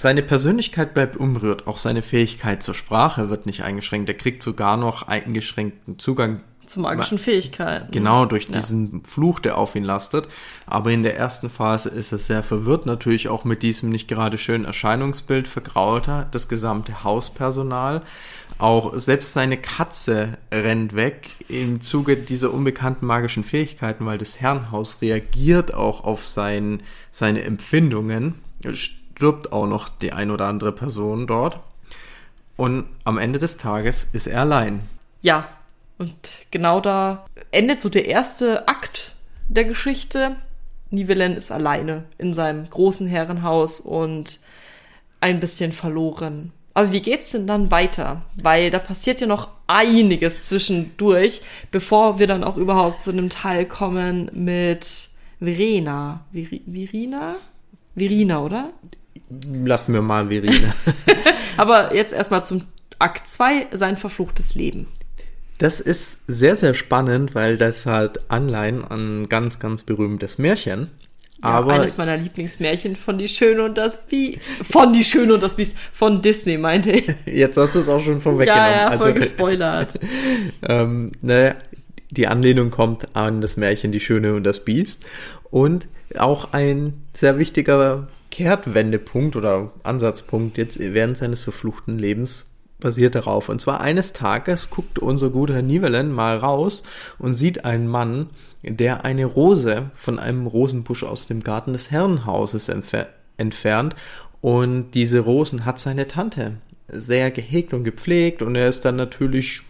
seine 0.01 0.23
Persönlichkeit 0.23 0.95
bleibt 0.95 1.17
unberührt, 1.17 1.67
auch 1.67 1.79
seine 1.79 2.03
Fähigkeit 2.03 2.63
zur 2.63 2.75
Sprache 2.75 3.29
wird 3.29 3.47
nicht 3.47 3.63
eingeschränkt. 3.63 4.09
Er 4.09 4.17
kriegt 4.17 4.43
sogar 4.43 4.77
noch 4.77 5.09
eingeschränkten 5.09 5.99
Zugang 5.99 6.41
zu 6.71 6.81
magischen 6.81 7.19
Fähigkeiten. 7.19 7.91
Genau, 7.91 8.25
durch 8.25 8.49
ja. 8.49 8.57
diesen 8.57 9.05
Fluch, 9.05 9.41
der 9.41 9.59
auf 9.59 9.75
ihn 9.75 9.85
lastet. 9.85 10.29
Aber 10.67 10.91
in 10.91 11.03
der 11.03 11.17
ersten 11.17 11.51
Phase 11.51 11.89
ist 11.89 12.13
er 12.13 12.19
sehr 12.19 12.43
verwirrt, 12.43 12.87
natürlich 12.87 13.29
auch 13.29 13.45
mit 13.45 13.63
diesem 13.63 13.91
nicht 13.91 14.09
gerade 14.09 14.39
schönen 14.39 14.65
Erscheinungsbild 14.65 15.49
vergraut 15.49 16.09
er 16.09 16.29
das 16.31 16.49
gesamte 16.49 17.05
Hauspersonal. 17.05 18.03
Auch 18.59 18.95
selbst 18.95 19.33
seine 19.33 19.57
Katze 19.57 20.39
rennt 20.53 20.95
weg 20.95 21.29
im 21.49 21.81
Zuge 21.81 22.17
dieser 22.17 22.55
unbekannten 22.55 23.07
magischen 23.07 23.43
Fähigkeiten, 23.43 24.07
weil 24.07 24.19
das 24.19 24.41
Herrenhaus 24.41 25.03
reagiert 25.03 25.75
auch 25.75 26.05
auf 26.05 26.25
sein, 26.25 26.83
seine 27.11 27.43
Empfindungen. 27.43 28.35
Stirbt 29.21 29.53
auch 29.53 29.67
noch 29.67 29.91
die 29.91 30.15
ein 30.15 30.31
oder 30.31 30.47
andere 30.47 30.73
Person 30.73 31.27
dort. 31.27 31.61
Und 32.57 32.87
am 33.05 33.19
Ende 33.19 33.39
des 33.39 33.59
Tages 33.59 34.09
ist 34.15 34.27
er 34.27 34.41
allein. 34.41 34.81
Ja, 35.21 35.47
und 35.99 36.17
genau 36.51 36.81
da 36.81 37.27
endet 37.51 37.83
so 37.83 37.91
der 37.91 38.07
erste 38.07 38.67
Akt 38.67 39.15
der 39.47 39.65
Geschichte. 39.65 40.37
Nivellen 40.89 41.37
ist 41.37 41.53
alleine 41.53 42.05
in 42.17 42.33
seinem 42.33 42.65
großen 42.65 43.07
Herrenhaus 43.09 43.81
und 43.81 44.41
ein 45.21 45.39
bisschen 45.39 45.73
verloren. 45.73 46.53
Aber 46.73 46.91
wie 46.91 47.03
geht's 47.03 47.33
denn 47.33 47.47
dann 47.47 47.71
weiter? 47.71 48.23
Weil 48.43 48.71
da 48.71 48.79
passiert 48.79 49.21
ja 49.21 49.27
noch 49.27 49.49
einiges 49.67 50.49
zwischendurch, 50.49 51.43
bevor 51.71 52.19
wir 52.19 52.27
dann 52.27 52.43
auch 52.43 52.57
überhaupt 52.57 53.03
zu 53.03 53.11
einem 53.11 53.29
Teil 53.29 53.67
kommen 53.67 54.31
mit 54.33 55.11
Verena. 55.41 56.25
Vir 56.33 56.61
Virina? 56.65 57.37
Virina, 57.95 58.41
oder? 58.41 58.73
Lass 59.65 59.89
mir 59.89 60.03
mal 60.03 60.29
Verena. 60.29 60.75
Aber 61.57 61.95
jetzt 61.95 62.13
erstmal 62.13 62.45
zum 62.45 62.63
Akt 62.99 63.27
2, 63.29 63.69
sein 63.73 63.97
verfluchtes 63.97 64.55
Leben. 64.55 64.89
Das 65.59 65.79
ist 65.81 66.23
sehr, 66.27 66.57
sehr 66.57 66.75
spannend, 66.75 67.35
weil 67.35 67.59
das 67.59 67.87
halt 67.87 68.31
Anleihen 68.31 68.85
an 68.85 69.23
ein 69.23 69.29
ganz, 69.29 69.59
ganz 69.59 69.83
berühmtes 69.83 70.39
Märchen. 70.39 70.91
Ja, 71.43 71.51
aber 71.51 71.75
eines 71.75 71.97
meiner 71.97 72.17
Lieblingsmärchen 72.19 72.97
von 72.97 73.17
Die 73.17 73.29
Schöne 73.29 73.65
und 73.65 73.79
das 73.79 74.07
Biest. 74.07 74.39
Von 74.63 74.93
Die 74.93 75.05
Schöne 75.05 75.35
und 75.35 75.43
das 75.43 75.57
Biest. 75.57 75.77
Von 75.93 76.21
Disney, 76.21 76.59
meinte 76.59 76.93
ich. 76.93 77.15
Jetzt 77.25 77.57
hast 77.57 77.75
du 77.75 77.79
es 77.79 77.89
auch 77.89 78.01
schon 78.01 78.21
vorweggenommen. 78.21 78.71
Ja, 78.71 78.91
ja, 78.91 78.99
voll 78.99 79.09
also, 79.09 79.21
gespoilert. 79.21 80.01
ähm, 80.69 81.13
ne, 81.23 81.57
die 82.11 82.27
Anlehnung 82.27 82.71
kommt 82.71 83.15
an 83.17 83.41
das 83.41 83.57
Märchen 83.57 83.93
Die 83.93 84.01
Schöne 84.01 84.35
und 84.35 84.45
das 84.45 84.65
Biest. 84.65 85.05
Und 85.51 85.89
auch 86.19 86.53
ein 86.53 86.95
sehr 87.15 87.39
wichtiger 87.39 88.09
Kehrtwendepunkt 88.31 89.37
oder 89.37 89.73
Ansatzpunkt 89.83 90.59
jetzt 90.59 90.79
während 90.79 91.17
seines 91.17 91.43
verfluchten 91.43 91.99
Lebens 91.99 92.51
basiert 92.81 93.15
darauf. 93.15 93.49
Und 93.49 93.61
zwar 93.61 93.81
eines 93.81 94.13
Tages 94.13 94.71
guckt 94.71 94.99
unser 94.99 95.31
guter 95.31 95.63
Nivellen 95.63 96.11
mal 96.11 96.39
raus 96.39 96.83
und 97.19 97.35
sieht 97.35 97.65
einen 97.65 97.87
Mann, 97.87 98.31
der 98.63 99.05
eine 99.05 99.27
Rose 99.27 99.91
von 99.95 100.19
einem 100.19 100.47
Rosenbusch 100.47 101.05
aus 101.05 101.27
dem 101.27 101.43
Garten 101.43 101.73
des 101.73 101.91
Herrenhauses 101.91 102.69
entfer 102.69 103.09
entfernt. 103.37 103.95
Und 104.41 104.93
diese 104.93 105.21
Rosen 105.21 105.65
hat 105.65 105.79
seine 105.79 106.09
Tante 106.09 106.57
sehr 106.89 107.31
gehegt 107.31 107.73
und 107.75 107.85
gepflegt 107.85 108.43
und 108.43 108.57
er 108.57 108.69
ist 108.69 108.85
dann 108.85 108.97
natürlich 108.97 109.63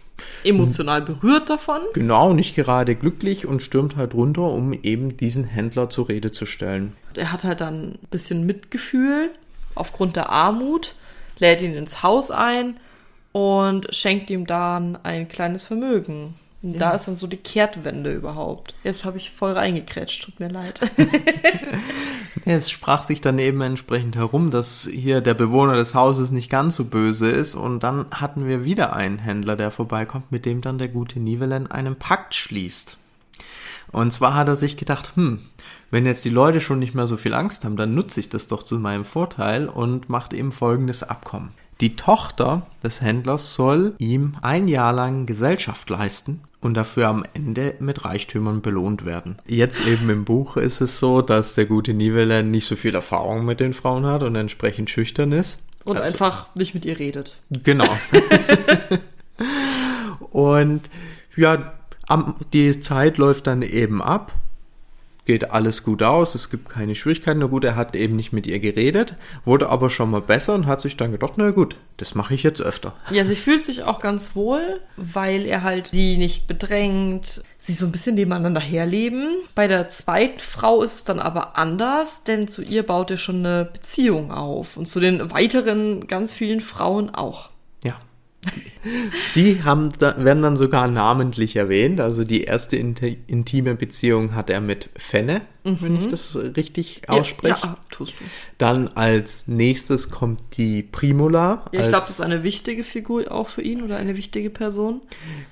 Emotional 0.43 1.01
berührt 1.01 1.49
davon. 1.49 1.81
Genau, 1.93 2.33
nicht 2.33 2.55
gerade 2.55 2.95
glücklich 2.95 3.45
und 3.45 3.61
stürmt 3.61 3.95
halt 3.95 4.13
runter, 4.13 4.43
um 4.43 4.73
eben 4.73 5.17
diesen 5.17 5.43
Händler 5.43 5.89
zur 5.89 6.09
Rede 6.09 6.31
zu 6.31 6.45
stellen. 6.45 6.93
Er 7.15 7.31
hat 7.31 7.43
halt 7.43 7.61
dann 7.61 7.93
ein 7.93 8.07
bisschen 8.09 8.45
Mitgefühl 8.45 9.29
aufgrund 9.75 10.15
der 10.15 10.29
Armut, 10.29 10.95
lädt 11.39 11.61
ihn 11.61 11.73
ins 11.73 12.03
Haus 12.03 12.31
ein 12.31 12.77
und 13.31 13.93
schenkt 13.93 14.29
ihm 14.29 14.45
dann 14.45 14.97
ein 15.03 15.27
kleines 15.27 15.65
Vermögen. 15.65 16.35
Und 16.63 16.79
Da 16.79 16.91
ist 16.91 17.07
dann 17.07 17.15
so 17.15 17.27
die 17.27 17.37
Kehrtwende 17.37 18.13
überhaupt. 18.13 18.75
Jetzt 18.83 19.03
habe 19.03 19.17
ich 19.17 19.31
voll 19.31 19.53
reingekretscht, 19.53 20.23
tut 20.23 20.39
mir 20.39 20.49
leid. 20.49 20.79
Es 22.45 22.71
sprach 22.71 23.03
sich 23.03 23.21
dann 23.21 23.37
eben 23.39 23.61
entsprechend 23.61 24.15
herum, 24.15 24.49
dass 24.49 24.89
hier 24.91 25.21
der 25.21 25.33
Bewohner 25.33 25.75
des 25.75 25.93
Hauses 25.93 26.31
nicht 26.31 26.49
ganz 26.49 26.75
so 26.75 26.85
böse 26.85 27.29
ist 27.29 27.53
und 27.55 27.83
dann 27.83 28.05
hatten 28.11 28.47
wir 28.47 28.65
wieder 28.65 28.95
einen 28.95 29.19
Händler, 29.19 29.55
der 29.55 29.69
vorbeikommt, 29.69 30.31
mit 30.31 30.45
dem 30.45 30.61
dann 30.61 30.79
der 30.79 30.87
gute 30.87 31.19
Nivelen 31.19 31.69
einen 31.69 31.97
Pakt 31.97 32.33
schließt. 32.33 32.97
Und 33.91 34.11
zwar 34.11 34.33
hat 34.33 34.47
er 34.47 34.55
sich 34.55 34.77
gedacht, 34.77 35.15
hm, 35.15 35.41
wenn 35.91 36.05
jetzt 36.05 36.25
die 36.25 36.29
Leute 36.29 36.61
schon 36.61 36.79
nicht 36.79 36.95
mehr 36.95 37.07
so 37.07 37.17
viel 37.17 37.33
Angst 37.33 37.63
haben, 37.63 37.75
dann 37.75 37.93
nutze 37.93 38.19
ich 38.19 38.29
das 38.29 38.47
doch 38.47 38.63
zu 38.63 38.79
meinem 38.79 39.05
Vorteil 39.05 39.67
und 39.67 40.09
macht 40.09 40.33
eben 40.33 40.51
folgendes 40.51 41.03
Abkommen. 41.03 41.49
Die 41.79 41.95
Tochter 41.95 42.65
des 42.83 43.01
Händlers 43.01 43.53
soll 43.53 43.95
ihm 43.97 44.37
ein 44.41 44.67
Jahr 44.67 44.93
lang 44.93 45.25
Gesellschaft 45.25 45.89
leisten 45.89 46.41
und 46.61 46.75
dafür 46.75 47.07
am 47.07 47.25
Ende 47.33 47.75
mit 47.79 48.05
Reichtümern 48.05 48.61
belohnt 48.61 49.03
werden. 49.05 49.37
Jetzt 49.47 49.85
eben 49.85 50.09
im 50.09 50.25
Buch 50.25 50.57
ist 50.57 50.79
es 50.79 50.99
so, 50.99 51.21
dass 51.21 51.55
der 51.55 51.65
gute 51.65 51.93
Nivelle 51.93 52.43
nicht 52.43 52.67
so 52.67 52.75
viel 52.75 52.95
Erfahrung 52.95 53.45
mit 53.45 53.59
den 53.59 53.73
Frauen 53.73 54.05
hat 54.05 54.23
und 54.23 54.35
entsprechend 54.35 54.89
schüchtern 54.89 55.31
ist. 55.31 55.63
Und 55.83 55.97
Also- 55.97 56.11
einfach 56.11 56.53
nicht 56.55 56.73
mit 56.75 56.85
ihr 56.85 56.99
redet. 56.99 57.37
Genau. 57.63 57.89
und 60.31 60.81
ja, 61.35 61.73
am, 62.07 62.35
die 62.53 62.79
Zeit 62.79 63.17
läuft 63.17 63.47
dann 63.47 63.63
eben 63.63 64.01
ab. 64.01 64.33
Geht 65.25 65.51
alles 65.51 65.83
gut 65.83 66.01
aus, 66.01 66.33
es 66.33 66.49
gibt 66.49 66.69
keine 66.69 66.95
Schwierigkeiten. 66.95 67.39
Na 67.39 67.45
gut, 67.45 67.63
er 67.63 67.75
hat 67.75 67.95
eben 67.95 68.15
nicht 68.15 68.33
mit 68.33 68.47
ihr 68.47 68.59
geredet, 68.59 69.15
wurde 69.45 69.69
aber 69.69 69.91
schon 69.91 70.09
mal 70.09 70.21
besser 70.21 70.55
und 70.55 70.65
hat 70.65 70.81
sich 70.81 70.97
dann 70.97 71.11
gedacht, 71.11 71.33
na 71.35 71.51
gut, 71.51 71.75
das 71.97 72.15
mache 72.15 72.33
ich 72.33 72.41
jetzt 72.41 72.61
öfter. 72.61 72.93
Ja, 73.11 73.23
sie 73.23 73.35
fühlt 73.35 73.63
sich 73.63 73.83
auch 73.83 74.01
ganz 74.01 74.35
wohl, 74.35 74.81
weil 74.97 75.45
er 75.45 75.61
halt 75.61 75.91
sie 75.93 76.17
nicht 76.17 76.47
bedrängt, 76.47 77.43
sie 77.59 77.73
so 77.73 77.85
ein 77.85 77.91
bisschen 77.91 78.15
nebeneinander 78.15 78.61
herleben. 78.61 79.37
Bei 79.53 79.67
der 79.67 79.89
zweiten 79.89 80.39
Frau 80.39 80.81
ist 80.81 80.95
es 80.95 81.03
dann 81.03 81.19
aber 81.19 81.55
anders, 81.55 82.23
denn 82.23 82.47
zu 82.47 82.63
ihr 82.63 82.83
baut 82.83 83.11
er 83.11 83.17
schon 83.17 83.45
eine 83.45 83.65
Beziehung 83.65 84.31
auf 84.31 84.75
und 84.75 84.87
zu 84.87 84.99
den 84.99 85.31
weiteren 85.31 86.07
ganz 86.07 86.33
vielen 86.33 86.61
Frauen 86.61 87.13
auch. 87.13 87.51
Die 89.35 89.63
haben 89.63 89.91
werden 90.01 90.41
dann 90.41 90.57
sogar 90.57 90.87
namentlich 90.87 91.55
erwähnt. 91.55 92.01
Also 92.01 92.23
die 92.23 92.43
erste 92.43 92.75
inti- 92.75 93.17
intime 93.27 93.75
Beziehung 93.75 94.33
hat 94.33 94.49
er 94.49 94.61
mit 94.61 94.89
Fenne, 94.95 95.41
wenn 95.63 96.01
ich 96.01 96.07
das 96.07 96.35
richtig 96.35 97.07
ausspreche. 97.07 97.59
Ja, 97.61 97.67
ja, 97.67 97.77
tust 97.91 98.19
du. 98.19 98.23
Dann 98.57 98.87
als 98.95 99.47
nächstes 99.47 100.09
kommt 100.09 100.41
die 100.57 100.81
Primula. 100.81 101.65
Ja, 101.71 101.81
ich 101.81 101.89
glaube, 101.89 101.91
das 101.91 102.09
ist 102.09 102.21
eine 102.21 102.41
wichtige 102.41 102.83
Figur 102.83 103.31
auch 103.31 103.47
für 103.47 103.61
ihn 103.61 103.83
oder 103.83 103.97
eine 103.97 104.17
wichtige 104.17 104.49
Person. 104.49 105.01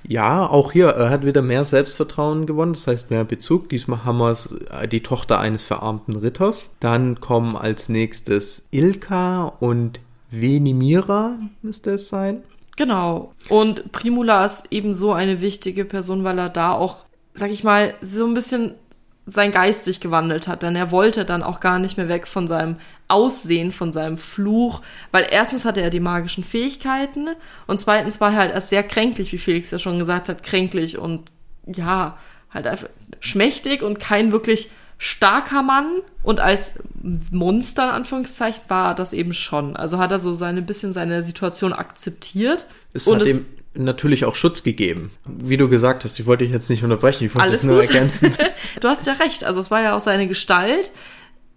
Ja, 0.02 0.48
auch 0.48 0.72
hier, 0.72 0.88
er 0.88 1.10
hat 1.10 1.24
wieder 1.24 1.42
mehr 1.42 1.64
Selbstvertrauen 1.64 2.46
gewonnen, 2.46 2.72
das 2.72 2.88
heißt 2.88 3.10
mehr 3.10 3.24
Bezug. 3.24 3.68
Diesmal 3.68 4.04
haben 4.04 4.18
wir 4.18 4.36
äh, 4.82 4.88
die 4.88 5.04
Tochter 5.04 5.38
eines 5.38 5.62
verarmten 5.62 6.16
Ritters. 6.16 6.74
Dann 6.80 7.20
kommen 7.20 7.54
als 7.54 7.88
nächstes 7.88 8.66
Ilka 8.72 9.44
und 9.60 10.00
Venimira, 10.32 11.38
müsste 11.62 11.90
es 11.90 12.08
sein. 12.08 12.42
Genau. 12.80 13.34
Und 13.50 13.92
Primula 13.92 14.42
ist 14.42 14.68
ebenso 14.70 15.12
eine 15.12 15.42
wichtige 15.42 15.84
Person, 15.84 16.24
weil 16.24 16.38
er 16.38 16.48
da 16.48 16.72
auch, 16.72 17.04
sag 17.34 17.50
ich 17.50 17.62
mal, 17.62 17.92
so 18.00 18.24
ein 18.24 18.32
bisschen 18.32 18.74
sein 19.26 19.52
Geist 19.52 19.84
sich 19.84 20.00
gewandelt 20.00 20.48
hat. 20.48 20.62
Denn 20.62 20.76
er 20.76 20.90
wollte 20.90 21.26
dann 21.26 21.42
auch 21.42 21.60
gar 21.60 21.78
nicht 21.78 21.98
mehr 21.98 22.08
weg 22.08 22.26
von 22.26 22.48
seinem 22.48 22.76
Aussehen, 23.06 23.70
von 23.70 23.92
seinem 23.92 24.16
Fluch. 24.16 24.80
Weil 25.12 25.26
erstens 25.30 25.66
hatte 25.66 25.82
er 25.82 25.90
die 25.90 26.00
magischen 26.00 26.42
Fähigkeiten 26.42 27.28
und 27.66 27.78
zweitens 27.78 28.18
war 28.22 28.30
er 28.30 28.38
halt 28.38 28.54
erst 28.54 28.70
sehr 28.70 28.82
kränklich, 28.82 29.30
wie 29.34 29.38
Felix 29.38 29.70
ja 29.72 29.78
schon 29.78 29.98
gesagt 29.98 30.30
hat, 30.30 30.42
kränklich 30.42 30.96
und 30.96 31.30
ja, 31.66 32.16
halt 32.48 32.66
einfach 32.66 32.88
schmächtig 33.20 33.82
und 33.82 34.00
kein 34.00 34.32
wirklich 34.32 34.70
starker 35.02 35.62
Mann 35.62 36.02
und 36.22 36.40
als 36.40 36.82
Monster 37.30 37.84
in 37.84 37.90
Anführungszeichen 37.90 38.60
war 38.68 38.90
er 38.90 38.94
das 38.94 39.14
eben 39.14 39.32
schon. 39.32 39.74
Also 39.74 39.96
hat 39.96 40.12
er 40.12 40.18
so 40.18 40.34
seine 40.34 40.60
bisschen 40.60 40.92
seine 40.92 41.22
Situation 41.22 41.72
akzeptiert 41.72 42.66
Es 42.92 43.06
und 43.06 43.20
hat 43.20 43.26
es, 43.26 43.36
ihm 43.38 43.46
natürlich 43.72 44.26
auch 44.26 44.34
Schutz 44.34 44.62
gegeben. 44.62 45.10
Wie 45.24 45.56
du 45.56 45.70
gesagt 45.70 46.04
hast, 46.04 46.20
ich 46.20 46.26
wollte 46.26 46.44
dich 46.44 46.52
jetzt 46.52 46.68
nicht 46.68 46.84
unterbrechen, 46.84 47.24
ich 47.24 47.34
wollte 47.34 47.50
das 47.50 47.64
nur 47.64 47.80
gut. 47.80 47.86
ergänzen. 47.86 48.36
du 48.80 48.88
hast 48.88 49.06
ja 49.06 49.14
recht, 49.14 49.42
also 49.42 49.58
es 49.58 49.70
war 49.70 49.80
ja 49.80 49.96
auch 49.96 50.00
seine 50.00 50.28
Gestalt, 50.28 50.92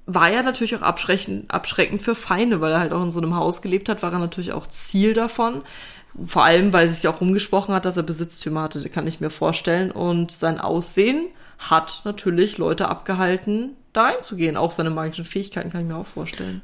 war 0.06 0.32
ja 0.32 0.42
natürlich 0.42 0.78
auch 0.78 0.82
abschreckend, 0.82 1.52
abschreckend 1.52 2.02
für 2.02 2.16
Feinde, 2.16 2.62
weil 2.62 2.72
er 2.72 2.80
halt 2.80 2.94
auch 2.94 3.04
in 3.04 3.12
so 3.12 3.20
einem 3.20 3.36
Haus 3.36 3.62
gelebt 3.62 3.90
hat, 3.90 4.02
war 4.04 4.14
er 4.14 4.20
natürlich 4.20 4.54
auch 4.54 4.68
Ziel 4.68 5.14
davon. 5.14 5.64
Vor 6.26 6.46
allem, 6.46 6.72
weil 6.72 6.88
sich 6.88 7.04
ja 7.04 7.10
auch 7.10 7.20
rumgesprochen 7.20 7.76
hat, 7.76 7.84
dass 7.84 7.98
er 7.98 8.04
Besitztümer 8.04 8.62
hatte, 8.62 8.88
kann 8.88 9.06
ich 9.06 9.20
mir 9.20 9.32
vorstellen. 9.32 9.92
Und 9.92 10.32
sein 10.32 10.62
Aussehen 10.62 11.28
hat 11.70 12.02
natürlich 12.06 12.58
Leute 12.58 12.90
abgehalten, 12.90 13.76
da 13.94 14.06
reinzugehen. 14.06 14.58
Auch 14.58 14.72
seine 14.72 14.90
magischen 14.90 15.26
Fähigkeiten 15.26 15.72
kann 15.72 15.82
ich 15.82 15.88
mir 15.88 15.98
auch 15.98 16.06
vorstellen. 16.06 16.62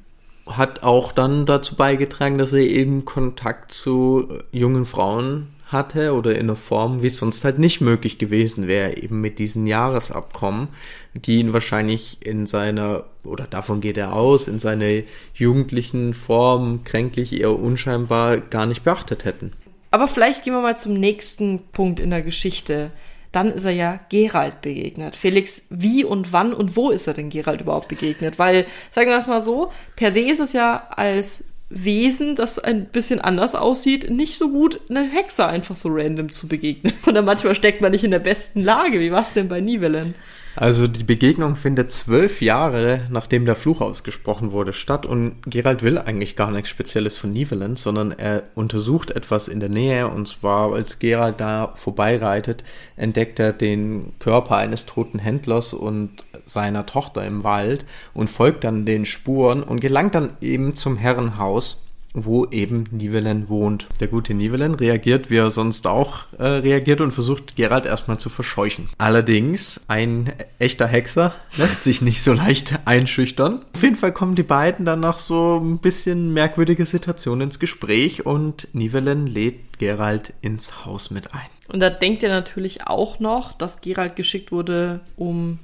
hat 0.47 0.83
auch 0.83 1.11
dann 1.11 1.45
dazu 1.45 1.75
beigetragen, 1.75 2.37
dass 2.37 2.53
er 2.53 2.59
eben 2.59 3.05
Kontakt 3.05 3.71
zu 3.71 4.27
jungen 4.51 4.85
Frauen 4.85 5.47
hatte 5.67 6.13
oder 6.13 6.31
in 6.31 6.41
einer 6.41 6.55
Form, 6.55 7.03
wie 7.03 7.07
es 7.07 7.17
sonst 7.17 7.45
halt 7.45 7.59
nicht 7.59 7.81
möglich 7.81 8.17
gewesen 8.17 8.67
wäre, 8.67 8.97
eben 8.97 9.21
mit 9.21 9.37
diesen 9.37 9.67
Jahresabkommen, 9.67 10.69
die 11.13 11.39
ihn 11.39 11.53
wahrscheinlich 11.53 12.25
in 12.25 12.47
seiner, 12.47 13.03
oder 13.23 13.45
davon 13.45 13.79
geht 13.79 13.97
er 13.97 14.13
aus, 14.13 14.47
in 14.47 14.57
seiner 14.57 15.03
jugendlichen 15.35 16.15
Form, 16.15 16.83
kränklich 16.83 17.39
eher 17.39 17.57
unscheinbar, 17.57 18.37
gar 18.37 18.65
nicht 18.65 18.83
beachtet 18.83 19.25
hätten. 19.25 19.53
Aber 19.91 20.07
vielleicht 20.07 20.43
gehen 20.43 20.53
wir 20.53 20.61
mal 20.61 20.77
zum 20.77 20.93
nächsten 20.93 21.59
Punkt 21.71 21.99
in 21.99 22.09
der 22.09 22.21
Geschichte. 22.21 22.91
Dann 23.31 23.51
ist 23.53 23.63
er 23.63 23.71
ja 23.71 23.99
Gerald 24.09 24.61
begegnet. 24.61 25.15
Felix, 25.15 25.67
wie 25.69 26.03
und 26.03 26.33
wann 26.33 26.53
und 26.53 26.75
wo 26.75 26.89
ist 26.89 27.07
er 27.07 27.13
denn 27.13 27.29
Gerald 27.29 27.61
überhaupt 27.61 27.87
begegnet? 27.87 28.39
Weil, 28.39 28.65
sagen 28.91 29.09
wir 29.09 29.15
das 29.15 29.27
mal 29.27 29.41
so, 29.41 29.71
per 29.95 30.11
se 30.11 30.21
ist 30.21 30.39
es 30.39 30.53
ja 30.53 30.87
als 30.89 31.49
Wesen, 31.69 32.35
das 32.35 32.57
ein 32.57 32.85
bisschen 32.85 33.21
anders 33.21 33.53
aussieht, 33.53 34.09
nicht 34.09 34.37
so 34.37 34.49
gut, 34.49 34.81
einer 34.89 35.07
Hexe 35.07 35.45
einfach 35.45 35.75
so 35.75 35.89
random 35.91 36.31
zu 36.31 36.47
begegnen. 36.47 36.93
Oder 37.07 37.21
manchmal 37.21 37.53
steckt 37.53 37.81
man 37.81 37.91
nicht 37.91 38.03
in 38.03 38.11
der 38.11 38.19
besten 38.19 38.61
Lage. 38.61 38.99
Wie 38.99 39.11
war's 39.11 39.33
denn 39.33 39.47
bei 39.47 39.61
Nivellen? 39.61 40.15
Also 40.59 40.87
die 40.87 41.05
Begegnung 41.05 41.55
findet 41.55 41.89
zwölf 41.89 42.41
Jahre 42.41 43.03
nachdem 43.09 43.45
der 43.45 43.55
Fluch 43.55 43.79
ausgesprochen 43.79 44.51
wurde 44.51 44.73
statt 44.73 45.05
und 45.05 45.37
Gerald 45.45 45.83
will 45.83 45.97
eigentlich 45.97 46.35
gar 46.35 46.51
nichts 46.51 46.67
Spezielles 46.67 47.15
von 47.15 47.31
Nivellen, 47.31 47.77
sondern 47.77 48.11
er 48.11 48.43
untersucht 48.55 49.11
etwas 49.11 49.47
in 49.47 49.61
der 49.61 49.69
Nähe 49.69 50.09
und 50.09 50.27
zwar 50.27 50.73
als 50.73 50.99
Gerald 50.99 51.39
da 51.39 51.71
vorbeireitet, 51.75 52.65
entdeckt 52.97 53.39
er 53.39 53.53
den 53.53 54.11
Körper 54.19 54.57
eines 54.57 54.85
toten 54.85 55.17
Händlers 55.17 55.73
und 55.73 56.25
seiner 56.43 56.85
Tochter 56.85 57.25
im 57.25 57.45
Wald 57.45 57.85
und 58.13 58.29
folgt 58.29 58.65
dann 58.65 58.85
den 58.85 59.05
Spuren 59.05 59.63
und 59.63 59.79
gelangt 59.79 60.13
dann 60.13 60.31
eben 60.41 60.75
zum 60.75 60.97
Herrenhaus 60.97 61.85
wo 62.13 62.45
eben 62.47 62.85
Nivellen 62.91 63.49
wohnt. 63.49 63.87
Der 63.99 64.07
gute 64.07 64.33
Nivellen 64.33 64.75
reagiert, 64.75 65.29
wie 65.29 65.37
er 65.37 65.51
sonst 65.51 65.85
auch 65.85 66.25
äh, 66.37 66.43
reagiert 66.43 67.01
und 67.01 67.11
versucht 67.11 67.55
Gerald 67.55 67.85
erstmal 67.85 68.17
zu 68.17 68.29
verscheuchen. 68.29 68.89
Allerdings, 68.97 69.81
ein 69.87 70.31
echter 70.57 70.87
Hexer 70.87 71.33
lässt 71.57 71.83
sich 71.83 72.01
nicht 72.01 72.23
so 72.23 72.33
leicht 72.33 72.79
einschüchtern. 72.85 73.63
Auf 73.73 73.83
jeden 73.83 73.95
Fall 73.95 74.11
kommen 74.11 74.35
die 74.35 74.43
beiden 74.43 74.85
dann 74.85 74.99
nach 74.99 75.19
so 75.19 75.59
ein 75.61 75.77
bisschen 75.77 76.33
merkwürdige 76.33 76.85
Situation 76.85 77.41
ins 77.41 77.59
Gespräch 77.59 78.25
und 78.25 78.67
Nivellen 78.73 79.27
lädt 79.27 79.77
Gerald 79.77 80.33
ins 80.41 80.85
Haus 80.85 81.11
mit 81.11 81.33
ein. 81.33 81.47
Und 81.71 81.79
da 81.79 81.89
denkt 81.89 82.23
er 82.23 82.29
natürlich 82.29 82.87
auch 82.87 83.19
noch, 83.19 83.53
dass 83.53 83.81
Gerald 83.81 84.15
geschickt 84.15 84.51
wurde, 84.51 85.01
um 85.15 85.59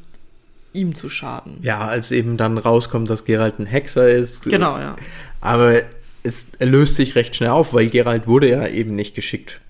ihm 0.74 0.94
zu 0.94 1.10
schaden. 1.10 1.60
Ja, 1.64 1.88
als 1.88 2.12
eben 2.12 2.38
dann 2.38 2.58
rauskommt, 2.58 3.10
dass 3.10 3.26
Gerald 3.26 3.60
ein 3.60 3.66
Hexer 3.66 4.10
ist. 4.10 4.44
Genau, 4.44 4.78
ja. 4.78 4.96
Aber 5.42 5.82
es 6.26 6.48
löst 6.60 6.96
sich 6.96 7.16
recht 7.16 7.36
schnell 7.36 7.52
auf, 7.52 7.74
weil 7.74 7.90
Gerald 7.90 8.28
wurde 8.28 8.50
ja 8.50 8.68
eben 8.68 8.96
nicht 8.96 9.16
geschickt. 9.16 9.62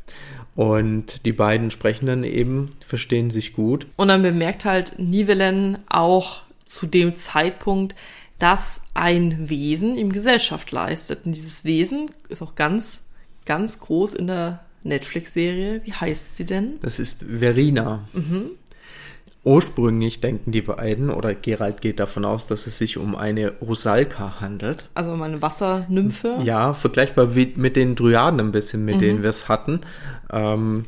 Und 0.56 1.26
die 1.26 1.34
beiden 1.34 1.70
sprechen 1.70 2.06
dann 2.06 2.24
eben, 2.24 2.72
verstehen 2.86 3.30
sich 3.30 3.54
gut. 3.54 3.88
Und 3.98 4.08
dann 4.08 4.22
bemerkt 4.22 4.64
halt 4.64 4.98
Nivellen 4.98 5.80
auch 5.90 6.44
zu 6.64 6.88
dem 6.88 7.18
Zeitpunkt, 7.18 7.94
dass 8.40 8.82
ein 8.94 9.50
Wesen 9.50 9.98
ihm 9.98 10.14
Gesellschaft 10.14 10.72
leistet. 10.72 11.26
Und 11.26 11.34
dieses 11.36 11.66
Wesen 11.66 12.10
ist 12.30 12.42
auch 12.42 12.56
ganz, 12.56 13.04
ganz 13.46 13.80
groß 13.82 14.14
in 14.14 14.28
der 14.28 14.64
Netflix-Serie. 14.84 15.82
Wie 15.84 15.94
heißt 15.94 16.38
sie 16.38 16.46
denn? 16.46 16.80
Das 16.82 17.00
ist 17.00 17.26
Verina. 17.26 18.08
Ursprünglich 19.46 20.22
denken 20.22 20.52
die 20.52 20.64
beiden, 20.64 21.12
oder 21.12 21.36
Gerald 21.36 21.80
geht 21.80 22.00
davon 22.00 22.26
aus, 22.26 22.48
dass 22.48 22.66
es 22.66 22.80
sich 22.80 22.98
um 22.98 23.16
eine 23.16 23.54
Rosalka 23.62 24.42
handelt. 24.42 24.90
Also 24.96 25.12
um 25.12 25.22
eine 25.22 25.42
Wassernymphe. 25.42 26.40
Ja, 26.44 26.74
vergleichbar 26.74 27.36
wie 27.36 27.54
mit 27.56 27.76
den 27.76 27.96
Dryaden 27.96 28.40
ein 28.40 28.52
bisschen, 28.52 28.84
mit 28.84 29.02
denen 29.02 29.22
wir 29.22 29.30
es 29.30 29.48
hatten. 29.48 29.82
Ähm, 30.32 30.86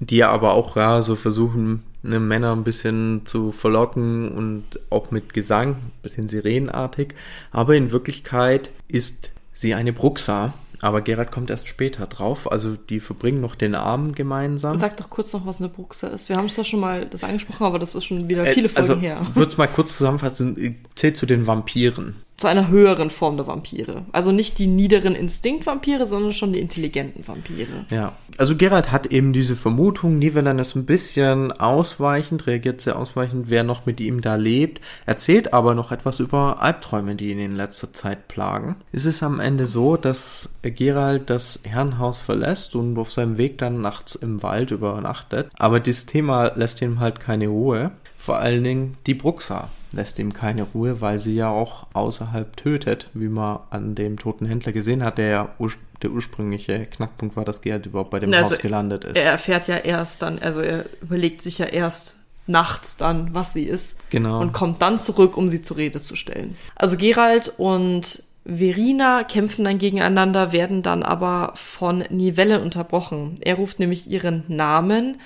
die 0.00 0.24
aber 0.24 0.54
auch 0.54 0.76
ja, 0.76 1.02
so 1.02 1.14
versuchen, 1.14 1.84
ne, 2.02 2.18
Männer 2.18 2.52
ein 2.52 2.64
bisschen 2.64 3.22
zu 3.24 3.52
verlocken 3.52 4.32
und 4.32 4.64
auch 4.90 5.12
mit 5.12 5.32
Gesang, 5.32 5.70
ein 5.74 5.92
bisschen 6.02 6.28
sirenenartig. 6.28 7.14
Aber 7.52 7.76
in 7.76 7.92
Wirklichkeit 7.92 8.70
ist 8.88 9.30
sie 9.52 9.74
eine 9.74 9.92
Bruxa. 9.92 10.54
Aber 10.82 11.00
Gerald 11.00 11.30
kommt 11.30 11.48
erst 11.48 11.68
später 11.68 12.06
drauf. 12.06 12.50
Also 12.50 12.74
die 12.76 12.98
verbringen 12.98 13.40
noch 13.40 13.54
den 13.54 13.76
Abend 13.76 14.16
gemeinsam. 14.16 14.76
Sag 14.76 14.96
doch 14.96 15.08
kurz 15.08 15.32
noch, 15.32 15.46
was 15.46 15.60
eine 15.60 15.68
Bruxa 15.68 16.08
ist. 16.08 16.28
Wir 16.28 16.36
haben 16.36 16.46
es 16.46 16.56
ja 16.56 16.64
schon 16.64 16.80
mal 16.80 17.06
das 17.06 17.22
angesprochen, 17.22 17.64
aber 17.64 17.78
das 17.78 17.94
ist 17.94 18.04
schon 18.04 18.28
wieder 18.28 18.44
viele 18.44 18.68
Folgen 18.68 18.90
also, 18.90 19.00
her. 19.00 19.20
Ich 19.22 19.36
würde 19.36 19.52
es 19.52 19.56
mal 19.56 19.68
kurz 19.68 19.96
zusammenfassen. 19.96 20.80
Zählt 20.96 21.16
zu 21.16 21.24
den 21.24 21.46
Vampiren 21.46 22.16
zu 22.42 22.48
einer 22.48 22.66
höheren 22.66 23.10
Form 23.10 23.36
der 23.36 23.46
Vampire. 23.46 24.02
Also 24.10 24.32
nicht 24.32 24.58
die 24.58 24.66
niederen 24.66 25.14
Instinktvampire, 25.14 26.06
sondern 26.06 26.32
schon 26.32 26.52
die 26.52 26.58
intelligenten 26.58 27.26
Vampire. 27.26 27.86
Ja. 27.88 28.16
Also 28.36 28.56
Gerald 28.56 28.90
hat 28.90 29.06
eben 29.06 29.32
diese 29.32 29.54
Vermutung, 29.54 30.18
Nivelan 30.18 30.58
ist 30.58 30.74
ein 30.74 30.84
bisschen 30.84 31.52
ausweichend, 31.52 32.48
reagiert 32.48 32.80
sehr 32.80 32.98
ausweichend, 32.98 33.48
wer 33.48 33.62
noch 33.62 33.86
mit 33.86 34.00
ihm 34.00 34.22
da 34.22 34.34
lebt, 34.34 34.80
erzählt 35.06 35.52
aber 35.52 35.76
noch 35.76 35.92
etwas 35.92 36.18
über 36.18 36.60
Albträume, 36.60 37.14
die 37.14 37.30
ihn 37.30 37.38
in 37.38 37.54
letzter 37.54 37.92
Zeit 37.92 38.26
plagen. 38.26 38.74
Es 38.90 39.04
ist 39.04 39.22
am 39.22 39.38
Ende 39.38 39.66
so, 39.66 39.96
dass 39.96 40.48
Gerald 40.62 41.30
das 41.30 41.60
Herrenhaus 41.62 42.18
verlässt 42.18 42.74
und 42.74 42.98
auf 42.98 43.12
seinem 43.12 43.38
Weg 43.38 43.58
dann 43.58 43.80
nachts 43.80 44.16
im 44.16 44.42
Wald 44.42 44.72
übernachtet. 44.72 45.48
Aber 45.56 45.78
dieses 45.78 46.06
Thema 46.06 46.46
lässt 46.56 46.82
ihm 46.82 46.98
halt 46.98 47.20
keine 47.20 47.46
Ruhe. 47.46 47.92
Vor 48.22 48.38
allen 48.38 48.62
Dingen 48.62 48.96
die 49.08 49.14
Bruxa 49.14 49.68
lässt 49.90 50.16
ihm 50.20 50.32
keine 50.32 50.62
Ruhe, 50.62 51.00
weil 51.00 51.18
sie 51.18 51.34
ja 51.34 51.48
auch 51.48 51.88
außerhalb 51.92 52.56
tötet, 52.56 53.08
wie 53.14 53.26
man 53.26 53.58
an 53.70 53.96
dem 53.96 54.16
toten 54.16 54.46
Händler 54.46 54.70
gesehen 54.70 55.02
hat, 55.02 55.18
der 55.18 55.28
ja 55.28 55.48
urs 55.58 55.72
der 56.04 56.12
ursprüngliche 56.12 56.86
Knackpunkt 56.86 57.34
war, 57.34 57.44
dass 57.44 57.62
Geralt 57.62 57.86
überhaupt 57.86 58.10
bei 58.10 58.20
dem 58.20 58.32
also 58.32 58.50
Haus 58.50 58.58
gelandet 58.58 59.04
ist. 59.04 59.16
Er 59.16 59.32
erfährt 59.32 59.66
ja 59.66 59.76
erst 59.76 60.22
dann, 60.22 60.38
also 60.38 60.60
er 60.60 60.84
überlegt 61.00 61.42
sich 61.42 61.58
ja 61.58 61.66
erst 61.66 62.20
nachts 62.46 62.96
dann, 62.96 63.34
was 63.34 63.52
sie 63.52 63.64
ist. 63.64 63.98
Genau. 64.10 64.40
Und 64.40 64.52
kommt 64.52 64.82
dann 64.82 64.98
zurück, 64.98 65.36
um 65.36 65.48
sie 65.48 65.62
zur 65.62 65.78
Rede 65.78 66.00
zu 66.00 66.14
stellen. 66.14 66.56
Also 66.76 66.96
Geralt 66.96 67.52
und 67.56 68.22
Verina 68.44 69.24
kämpfen 69.24 69.64
dann 69.64 69.78
gegeneinander, 69.78 70.52
werden 70.52 70.82
dann 70.82 71.02
aber 71.02 71.52
von 71.54 72.04
Nivelle 72.10 72.60
unterbrochen. 72.60 73.36
Er 73.40 73.56
ruft 73.56 73.80
nämlich 73.80 74.08
ihren 74.08 74.44
Namen 74.48 75.20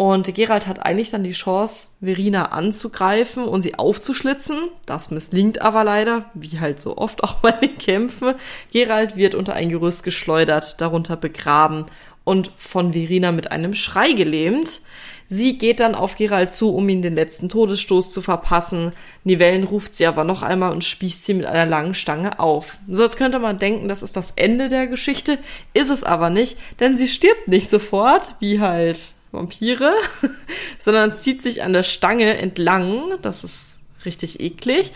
und 0.00 0.34
Gerald 0.34 0.66
hat 0.66 0.82
eigentlich 0.86 1.10
dann 1.10 1.24
die 1.24 1.32
Chance, 1.32 1.88
Verina 2.00 2.52
anzugreifen 2.52 3.44
und 3.44 3.60
sie 3.60 3.74
aufzuschlitzen. 3.74 4.56
Das 4.86 5.10
misslingt 5.10 5.60
aber 5.60 5.84
leider, 5.84 6.24
wie 6.32 6.58
halt 6.58 6.80
so 6.80 6.96
oft 6.96 7.22
auch 7.22 7.34
bei 7.34 7.50
den 7.50 7.76
Kämpfen. 7.76 8.32
Gerald 8.72 9.16
wird 9.16 9.34
unter 9.34 9.52
ein 9.52 9.68
Gerüst 9.68 10.02
geschleudert, 10.02 10.80
darunter 10.80 11.18
begraben 11.18 11.84
und 12.24 12.50
von 12.56 12.94
Verina 12.94 13.30
mit 13.30 13.52
einem 13.52 13.74
Schrei 13.74 14.12
gelähmt. 14.12 14.80
Sie 15.28 15.58
geht 15.58 15.80
dann 15.80 15.94
auf 15.94 16.16
Gerald 16.16 16.54
zu, 16.54 16.74
um 16.74 16.88
ihn 16.88 17.02
den 17.02 17.14
letzten 17.14 17.50
Todesstoß 17.50 18.14
zu 18.14 18.22
verpassen. 18.22 18.92
Nivellen 19.24 19.64
ruft 19.64 19.94
sie 19.94 20.06
aber 20.06 20.24
noch 20.24 20.42
einmal 20.42 20.72
und 20.72 20.82
spießt 20.82 21.26
sie 21.26 21.34
mit 21.34 21.44
einer 21.44 21.66
langen 21.66 21.92
Stange 21.92 22.40
auf. 22.40 22.78
So, 22.88 23.02
jetzt 23.02 23.18
könnte 23.18 23.38
man 23.38 23.58
denken, 23.58 23.86
das 23.86 24.02
ist 24.02 24.16
das 24.16 24.30
Ende 24.36 24.70
der 24.70 24.86
Geschichte. 24.86 25.36
Ist 25.74 25.90
es 25.90 26.04
aber 26.04 26.30
nicht, 26.30 26.56
denn 26.80 26.96
sie 26.96 27.06
stirbt 27.06 27.48
nicht 27.48 27.68
sofort, 27.68 28.34
wie 28.40 28.60
halt 28.60 29.12
Vampire, 29.32 29.92
sondern 30.78 31.12
zieht 31.12 31.42
sich 31.42 31.62
an 31.62 31.72
der 31.72 31.82
Stange 31.82 32.38
entlang, 32.38 33.18
das 33.22 33.44
ist 33.44 33.78
richtig 34.04 34.40
eklig, 34.40 34.92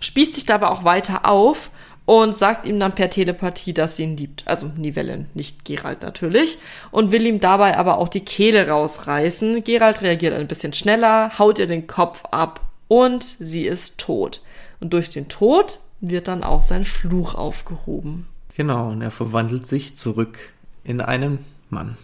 spießt 0.00 0.34
sich 0.34 0.46
dabei 0.46 0.68
auch 0.68 0.84
weiter 0.84 1.28
auf 1.28 1.70
und 2.06 2.36
sagt 2.36 2.66
ihm 2.66 2.78
dann 2.78 2.94
per 2.94 3.08
Telepathie, 3.10 3.72
dass 3.72 3.96
sie 3.96 4.04
ihn 4.04 4.16
liebt. 4.16 4.46
Also 4.46 4.70
Nivelle, 4.76 5.26
nicht 5.34 5.64
Gerald 5.64 6.02
natürlich. 6.02 6.58
Und 6.90 7.12
will 7.12 7.26
ihm 7.26 7.40
dabei 7.40 7.78
aber 7.78 7.98
auch 7.98 8.08
die 8.08 8.24
Kehle 8.24 8.68
rausreißen. 8.68 9.64
Gerald 9.64 10.02
reagiert 10.02 10.34
ein 10.34 10.48
bisschen 10.48 10.74
schneller, 10.74 11.38
haut 11.38 11.58
ihr 11.58 11.66
den 11.66 11.86
Kopf 11.86 12.24
ab 12.30 12.60
und 12.88 13.24
sie 13.38 13.64
ist 13.64 13.98
tot. 13.98 14.42
Und 14.80 14.92
durch 14.92 15.08
den 15.08 15.28
Tod 15.28 15.78
wird 16.00 16.28
dann 16.28 16.44
auch 16.44 16.60
sein 16.60 16.84
Fluch 16.84 17.34
aufgehoben. 17.34 18.26
Genau, 18.54 18.90
und 18.90 19.00
er 19.00 19.10
verwandelt 19.10 19.66
sich 19.66 19.96
zurück 19.96 20.52
in 20.84 21.00
einen 21.00 21.38
Mann 21.70 21.96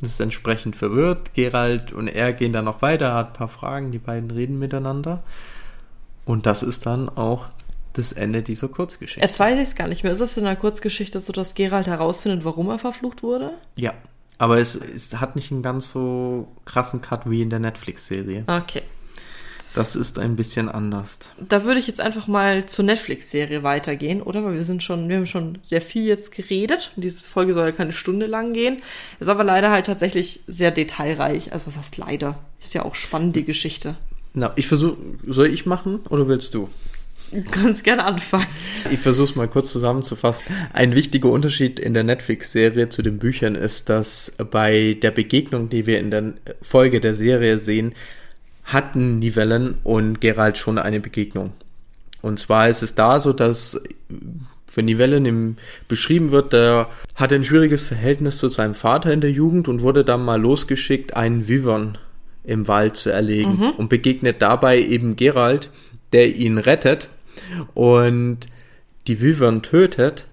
ist 0.00 0.20
entsprechend 0.20 0.76
verwirrt. 0.76 1.34
Gerald 1.34 1.92
und 1.92 2.08
er 2.08 2.32
gehen 2.32 2.52
dann 2.52 2.64
noch 2.64 2.82
weiter, 2.82 3.14
hat 3.14 3.28
ein 3.28 3.32
paar 3.34 3.48
Fragen, 3.48 3.90
die 3.92 3.98
beiden 3.98 4.30
reden 4.30 4.58
miteinander. 4.58 5.22
Und 6.24 6.46
das 6.46 6.62
ist 6.62 6.86
dann 6.86 7.08
auch 7.08 7.46
das 7.92 8.12
Ende 8.12 8.42
dieser 8.42 8.68
Kurzgeschichte. 8.68 9.20
Jetzt 9.20 9.40
weiß 9.40 9.58
ich 9.58 9.64
es 9.64 9.74
gar 9.74 9.88
nicht 9.88 10.04
mehr. 10.04 10.12
Ist 10.12 10.20
es 10.20 10.36
in 10.36 10.44
der 10.44 10.56
Kurzgeschichte 10.56 11.18
so, 11.18 11.32
dass 11.32 11.54
Gerald 11.54 11.86
herausfindet, 11.86 12.44
warum 12.44 12.68
er 12.68 12.78
verflucht 12.78 13.22
wurde? 13.22 13.52
Ja. 13.76 13.92
Aber 14.38 14.58
es, 14.58 14.74
es 14.74 15.20
hat 15.20 15.36
nicht 15.36 15.52
einen 15.52 15.62
ganz 15.62 15.90
so 15.90 16.48
krassen 16.64 17.02
Cut 17.02 17.28
wie 17.28 17.42
in 17.42 17.50
der 17.50 17.58
Netflix-Serie. 17.58 18.44
Okay. 18.46 18.82
Das 19.74 19.94
ist 19.94 20.18
ein 20.18 20.34
bisschen 20.34 20.68
anders. 20.68 21.18
Da 21.38 21.64
würde 21.64 21.78
ich 21.78 21.86
jetzt 21.86 22.00
einfach 22.00 22.26
mal 22.26 22.66
zur 22.66 22.84
Netflix-Serie 22.84 23.62
weitergehen, 23.62 24.20
oder? 24.20 24.44
Weil 24.44 24.54
wir 24.54 24.64
sind 24.64 24.82
schon, 24.82 25.08
wir 25.08 25.16
haben 25.16 25.26
schon 25.26 25.58
sehr 25.68 25.80
viel 25.80 26.04
jetzt 26.04 26.34
geredet. 26.34 26.92
diese 26.96 27.24
Folge 27.24 27.54
soll 27.54 27.66
ja 27.66 27.72
keine 27.72 27.92
Stunde 27.92 28.26
lang 28.26 28.52
gehen. 28.52 28.82
Ist 29.20 29.28
aber 29.28 29.44
leider 29.44 29.70
halt 29.70 29.86
tatsächlich 29.86 30.40
sehr 30.48 30.72
detailreich. 30.72 31.52
Also 31.52 31.68
was 31.68 31.76
heißt 31.76 31.98
leider? 31.98 32.38
Ist 32.60 32.74
ja 32.74 32.84
auch 32.84 32.96
spannend, 32.96 33.36
die 33.36 33.44
Geschichte. 33.44 33.94
Na, 34.34 34.52
ich 34.56 34.66
versuche, 34.66 34.96
soll 35.26 35.46
ich 35.46 35.66
machen 35.66 36.00
oder 36.08 36.26
willst 36.26 36.54
du? 36.54 36.68
Du 37.32 37.42
kannst 37.42 37.84
gerne 37.84 38.04
anfangen. 38.04 38.46
Ich 38.90 38.98
versuche 38.98 39.24
es 39.24 39.36
mal 39.36 39.46
kurz 39.46 39.70
zusammenzufassen. 39.70 40.44
Ein 40.72 40.96
wichtiger 40.96 41.30
Unterschied 41.30 41.78
in 41.78 41.94
der 41.94 42.02
Netflix-Serie 42.02 42.88
zu 42.88 43.02
den 43.02 43.18
Büchern 43.18 43.54
ist, 43.54 43.88
dass 43.88 44.34
bei 44.50 44.98
der 45.00 45.12
Begegnung, 45.12 45.68
die 45.68 45.86
wir 45.86 46.00
in 46.00 46.10
der 46.10 46.34
Folge 46.60 47.00
der 47.00 47.14
Serie 47.14 47.58
sehen, 47.58 47.94
hatten 48.64 49.18
Nivellen 49.18 49.76
und 49.84 50.20
Geralt 50.20 50.58
schon 50.58 50.78
eine 50.78 51.00
Begegnung. 51.00 51.52
Und 52.22 52.38
zwar 52.38 52.68
ist 52.68 52.82
es 52.82 52.94
da 52.94 53.18
so, 53.20 53.32
dass 53.32 53.80
für 54.66 54.82
Nivellen 54.82 55.26
im, 55.26 55.56
beschrieben 55.88 56.30
wird, 56.30 56.52
der 56.52 56.88
hatte 57.16 57.34
ein 57.34 57.44
schwieriges 57.44 57.82
Verhältnis 57.82 58.38
zu 58.38 58.48
seinem 58.48 58.74
Vater 58.74 59.12
in 59.12 59.20
der 59.20 59.32
Jugend 59.32 59.66
und 59.66 59.82
wurde 59.82 60.04
dann 60.04 60.24
mal 60.24 60.40
losgeschickt, 60.40 61.16
einen 61.16 61.48
Vivern 61.48 61.98
im 62.44 62.68
Wald 62.68 62.96
zu 62.96 63.10
erlegen 63.10 63.56
mhm. 63.56 63.70
und 63.70 63.88
begegnet 63.88 64.40
dabei 64.40 64.80
eben 64.80 65.16
Geralt, 65.16 65.70
der 66.12 66.36
ihn 66.36 66.58
rettet 66.58 67.08
und 67.74 68.38
die 69.06 69.20
Vivern 69.20 69.62
tötet 69.62 70.26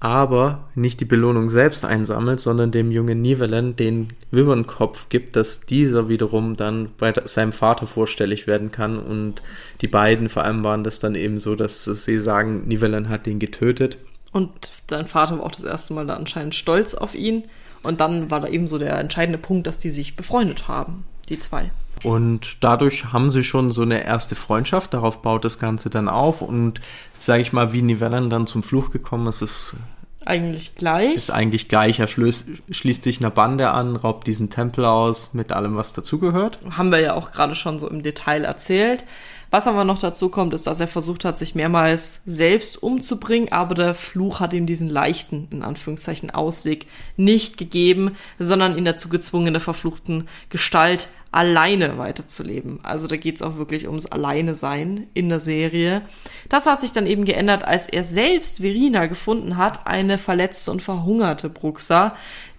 aber 0.00 0.64
nicht 0.74 1.00
die 1.00 1.04
Belohnung 1.04 1.50
selbst 1.50 1.84
einsammelt, 1.84 2.40
sondern 2.40 2.70
dem 2.70 2.90
jungen 2.90 3.20
Nivellen 3.20 3.76
den 3.76 4.14
Wimmernkopf 4.30 5.10
gibt, 5.10 5.36
dass 5.36 5.60
dieser 5.60 6.08
wiederum 6.08 6.54
dann 6.54 6.88
bei 6.96 7.12
seinem 7.26 7.52
Vater 7.52 7.86
vorstellig 7.86 8.46
werden 8.46 8.72
kann 8.72 8.98
und 8.98 9.42
die 9.82 9.88
beiden 9.88 10.30
vereinbaren 10.30 10.84
das 10.84 11.00
dann 11.00 11.14
eben 11.14 11.38
so, 11.38 11.54
dass 11.54 11.84
sie 11.84 12.18
sagen, 12.18 12.66
Nivellen 12.66 13.10
hat 13.10 13.26
ihn 13.26 13.38
getötet. 13.38 13.98
Und 14.32 14.72
dein 14.86 15.06
Vater 15.06 15.38
war 15.38 15.44
auch 15.44 15.52
das 15.52 15.64
erste 15.64 15.92
Mal 15.92 16.06
da 16.06 16.14
anscheinend 16.14 16.54
stolz 16.54 16.94
auf 16.94 17.14
ihn 17.14 17.44
und 17.82 18.00
dann 18.00 18.30
war 18.30 18.40
da 18.40 18.48
eben 18.48 18.68
so 18.68 18.78
der 18.78 18.98
entscheidende 18.98 19.38
Punkt, 19.38 19.66
dass 19.66 19.78
die 19.78 19.90
sich 19.90 20.16
befreundet 20.16 20.66
haben, 20.66 21.04
die 21.28 21.38
zwei. 21.38 21.70
Und 22.02 22.62
dadurch 22.64 23.12
haben 23.12 23.30
sie 23.30 23.44
schon 23.44 23.70
so 23.70 23.82
eine 23.82 24.04
erste 24.04 24.34
Freundschaft, 24.34 24.94
darauf 24.94 25.22
baut 25.22 25.44
das 25.44 25.58
Ganze 25.58 25.90
dann 25.90 26.08
auf 26.08 26.42
und 26.42 26.80
sage 27.14 27.42
ich 27.42 27.52
mal, 27.52 27.72
wie 27.72 27.82
Nivellen 27.82 28.30
dann 28.30 28.46
zum 28.46 28.62
Fluch 28.62 28.90
gekommen 28.90 29.26
ist, 29.26 29.42
ist 29.42 29.76
eigentlich 30.24 30.74
gleich. 30.74 31.14
Ist 31.14 31.30
eigentlich 31.30 31.68
gleich. 31.68 31.98
Er 31.98 32.06
schließt, 32.06 32.48
schließt 32.70 33.02
sich 33.04 33.20
einer 33.20 33.30
Bande 33.30 33.70
an, 33.70 33.96
raubt 33.96 34.26
diesen 34.26 34.50
Tempel 34.50 34.84
aus 34.84 35.32
mit 35.32 35.50
allem, 35.50 35.76
was 35.76 35.94
dazugehört. 35.94 36.58
Haben 36.70 36.92
wir 36.92 37.00
ja 37.00 37.14
auch 37.14 37.32
gerade 37.32 37.54
schon 37.54 37.78
so 37.78 37.88
im 37.88 38.02
Detail 38.02 38.44
erzählt. 38.44 39.04
Was 39.50 39.66
aber 39.66 39.82
noch 39.82 39.98
dazu 39.98 40.28
kommt, 40.28 40.52
ist, 40.54 40.68
dass 40.68 40.78
er 40.78 40.86
versucht 40.86 41.24
hat, 41.24 41.36
sich 41.36 41.56
mehrmals 41.56 42.22
selbst 42.24 42.80
umzubringen, 42.80 43.50
aber 43.50 43.74
der 43.74 43.94
Fluch 43.94 44.38
hat 44.38 44.52
ihm 44.52 44.64
diesen 44.64 44.88
leichten, 44.88 45.48
in 45.50 45.64
Anführungszeichen, 45.64 46.30
Ausweg 46.30 46.86
nicht 47.16 47.58
gegeben, 47.58 48.16
sondern 48.38 48.78
ihn 48.78 48.84
dazu 48.84 49.08
gezwungen, 49.08 49.48
in 49.48 49.54
der 49.54 49.60
verfluchten 49.60 50.28
Gestalt 50.50 51.08
alleine 51.32 51.96
weiterzuleben. 51.98 52.80
Also 52.82 53.06
da 53.06 53.16
geht's 53.16 53.42
auch 53.42 53.56
wirklich 53.56 53.86
ums 53.86 54.06
Alleine-Sein 54.06 55.06
in 55.14 55.28
der 55.28 55.40
Serie. 55.40 56.02
Das 56.48 56.66
hat 56.66 56.80
sich 56.80 56.92
dann 56.92 57.06
eben 57.06 57.24
geändert, 57.24 57.64
als 57.64 57.88
er 57.88 58.02
selbst 58.02 58.58
Verina 58.58 59.06
gefunden 59.06 59.56
hat, 59.56 59.86
eine 59.86 60.18
verletzte 60.18 60.72
und 60.72 60.82
verhungerte 60.82 61.48
Bruxa, 61.48 62.16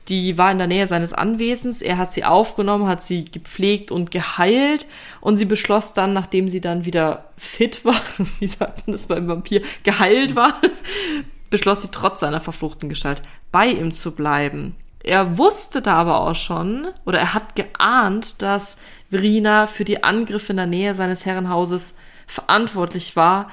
die 0.07 0.37
war 0.37 0.51
in 0.51 0.57
der 0.57 0.67
Nähe 0.67 0.87
seines 0.87 1.13
Anwesens. 1.13 1.81
Er 1.81 1.97
hat 1.97 2.11
sie 2.11 2.23
aufgenommen, 2.23 2.87
hat 2.87 3.03
sie 3.03 3.25
gepflegt 3.25 3.91
und 3.91 4.11
geheilt. 4.11 4.87
Und 5.19 5.37
sie 5.37 5.45
beschloss 5.45 5.93
dann, 5.93 6.13
nachdem 6.13 6.49
sie 6.49 6.59
dann 6.59 6.85
wieder 6.85 7.25
fit 7.37 7.85
war, 7.85 8.01
wie 8.39 8.47
sagt 8.47 8.87
man 8.87 8.93
das 8.93 9.07
beim 9.07 9.27
Vampir, 9.27 9.61
geheilt 9.83 10.35
war, 10.35 10.59
beschloss 11.49 11.83
sie 11.83 11.89
trotz 11.91 12.21
seiner 12.21 12.39
verfluchten 12.39 12.89
Gestalt 12.89 13.21
bei 13.51 13.67
ihm 13.67 13.91
zu 13.91 14.11
bleiben. 14.11 14.75
Er 15.03 15.37
wusste 15.37 15.81
da 15.81 15.95
aber 15.95 16.21
auch 16.21 16.35
schon, 16.35 16.87
oder 17.05 17.19
er 17.19 17.33
hat 17.33 17.55
geahnt, 17.55 18.41
dass 18.41 18.77
Verina 19.09 19.67
für 19.67 19.83
die 19.83 20.03
Angriffe 20.03 20.53
in 20.53 20.57
der 20.57 20.67
Nähe 20.67 20.95
seines 20.95 21.25
Herrenhauses 21.25 21.97
verantwortlich 22.27 23.15
war, 23.15 23.49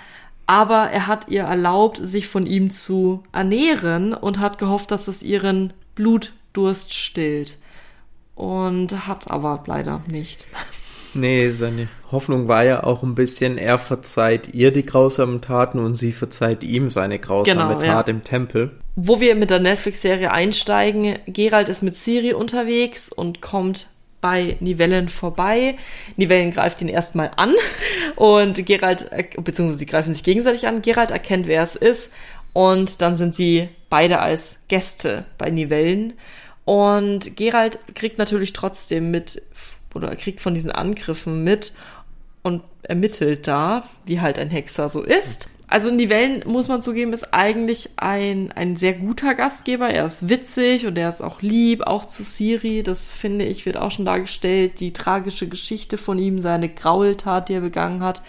aber 0.46 0.90
er 0.90 1.06
hat 1.06 1.28
ihr 1.28 1.42
erlaubt, 1.42 1.98
sich 2.02 2.28
von 2.28 2.46
ihm 2.46 2.70
zu 2.70 3.22
ernähren 3.32 4.14
und 4.14 4.38
hat 4.38 4.58
gehofft, 4.58 4.90
dass 4.90 5.08
es 5.08 5.22
ihren 5.22 5.72
Blut 5.94 6.32
Durst 6.52 6.94
stillt. 6.94 7.58
und 8.38 9.08
hat 9.08 9.30
aber 9.30 9.64
leider 9.66 10.00
nicht. 10.06 10.46
Nee, 11.14 11.50
seine 11.50 11.88
Hoffnung 12.12 12.48
war 12.48 12.64
ja 12.64 12.84
auch 12.84 13.02
ein 13.02 13.14
bisschen, 13.14 13.58
er 13.58 13.78
verzeiht 13.78 14.54
ihr 14.54 14.70
die 14.70 14.84
grausamen 14.86 15.40
Taten 15.40 15.78
und 15.78 15.94
sie 15.94 16.12
verzeiht 16.12 16.62
ihm 16.64 16.90
seine 16.90 17.18
grausame 17.18 17.74
Genau, 17.76 17.78
Tat 17.78 18.08
ja. 18.08 18.14
im 18.14 18.24
Tempel. 18.24 18.72
Wo 18.96 19.20
wir 19.20 19.34
mit 19.34 19.50
der 19.50 19.60
Netflix-Serie 19.60 20.30
einsteigen, 20.32 21.18
Geralt 21.26 21.68
ist 21.68 21.82
mit 21.82 21.94
Ciri 21.96 22.32
unterwegs 22.34 23.10
und 23.12 23.40
kommt 23.40 23.88
bei 24.20 24.56
Nivellen 24.60 25.08
vorbei. 25.08 25.76
Nivellen 26.16 26.50
greift 26.50 26.82
ihn 26.82 26.88
erstmal 26.88 27.30
an 27.36 27.54
und 28.16 28.66
Geralt, 28.66 29.06
er- 29.12 29.40
beziehungsweise 29.42 29.78
sie 29.78 29.86
greifen 29.86 30.12
sich 30.12 30.24
gegenseitig 30.24 30.66
an. 30.66 30.82
Geralt 30.82 31.10
erkennt, 31.12 31.46
wer 31.46 31.62
es 31.62 31.76
ist 31.76 32.12
und 32.52 33.00
dann 33.00 33.14
sind 33.16 33.34
sie 33.36 33.68
beide 33.90 34.18
als 34.18 34.56
Gäste 34.68 35.24
bei 35.38 35.50
Nivellen. 35.50 36.14
Und 36.64 37.36
Geralt 37.36 37.78
kriegt 37.94 38.18
natürlich 38.18 38.52
trotzdem 38.52 39.10
mit, 39.10 39.40
oder 39.98 40.16
kriegt 40.16 40.40
von 40.40 40.54
diesen 40.54 40.70
Angriffen 40.70 41.44
mit 41.44 41.72
und 42.42 42.62
ermittelt 42.82 43.46
da, 43.46 43.84
wie 44.04 44.20
halt 44.20 44.38
ein 44.38 44.50
Hexer 44.50 44.88
so 44.88 45.02
ist. 45.02 45.50
Also 45.70 45.90
Nivellen, 45.90 46.42
muss 46.46 46.68
man 46.68 46.80
zugeben, 46.80 47.12
ist 47.12 47.34
eigentlich 47.34 47.90
ein, 47.96 48.50
ein 48.52 48.76
sehr 48.76 48.94
guter 48.94 49.34
Gastgeber. 49.34 49.90
Er 49.90 50.06
ist 50.06 50.30
witzig 50.30 50.86
und 50.86 50.96
er 50.96 51.10
ist 51.10 51.20
auch 51.20 51.42
lieb, 51.42 51.82
auch 51.82 52.06
zu 52.06 52.22
Siri. 52.22 52.82
Das 52.82 53.12
finde 53.12 53.44
ich, 53.44 53.66
wird 53.66 53.76
auch 53.76 53.90
schon 53.90 54.06
dargestellt. 54.06 54.80
Die 54.80 54.94
tragische 54.94 55.46
Geschichte 55.46 55.98
von 55.98 56.18
ihm, 56.18 56.38
seine 56.38 56.70
Graultat, 56.70 57.50
die 57.50 57.54
er 57.54 57.60
begangen 57.60 58.02
hat. 58.02 58.22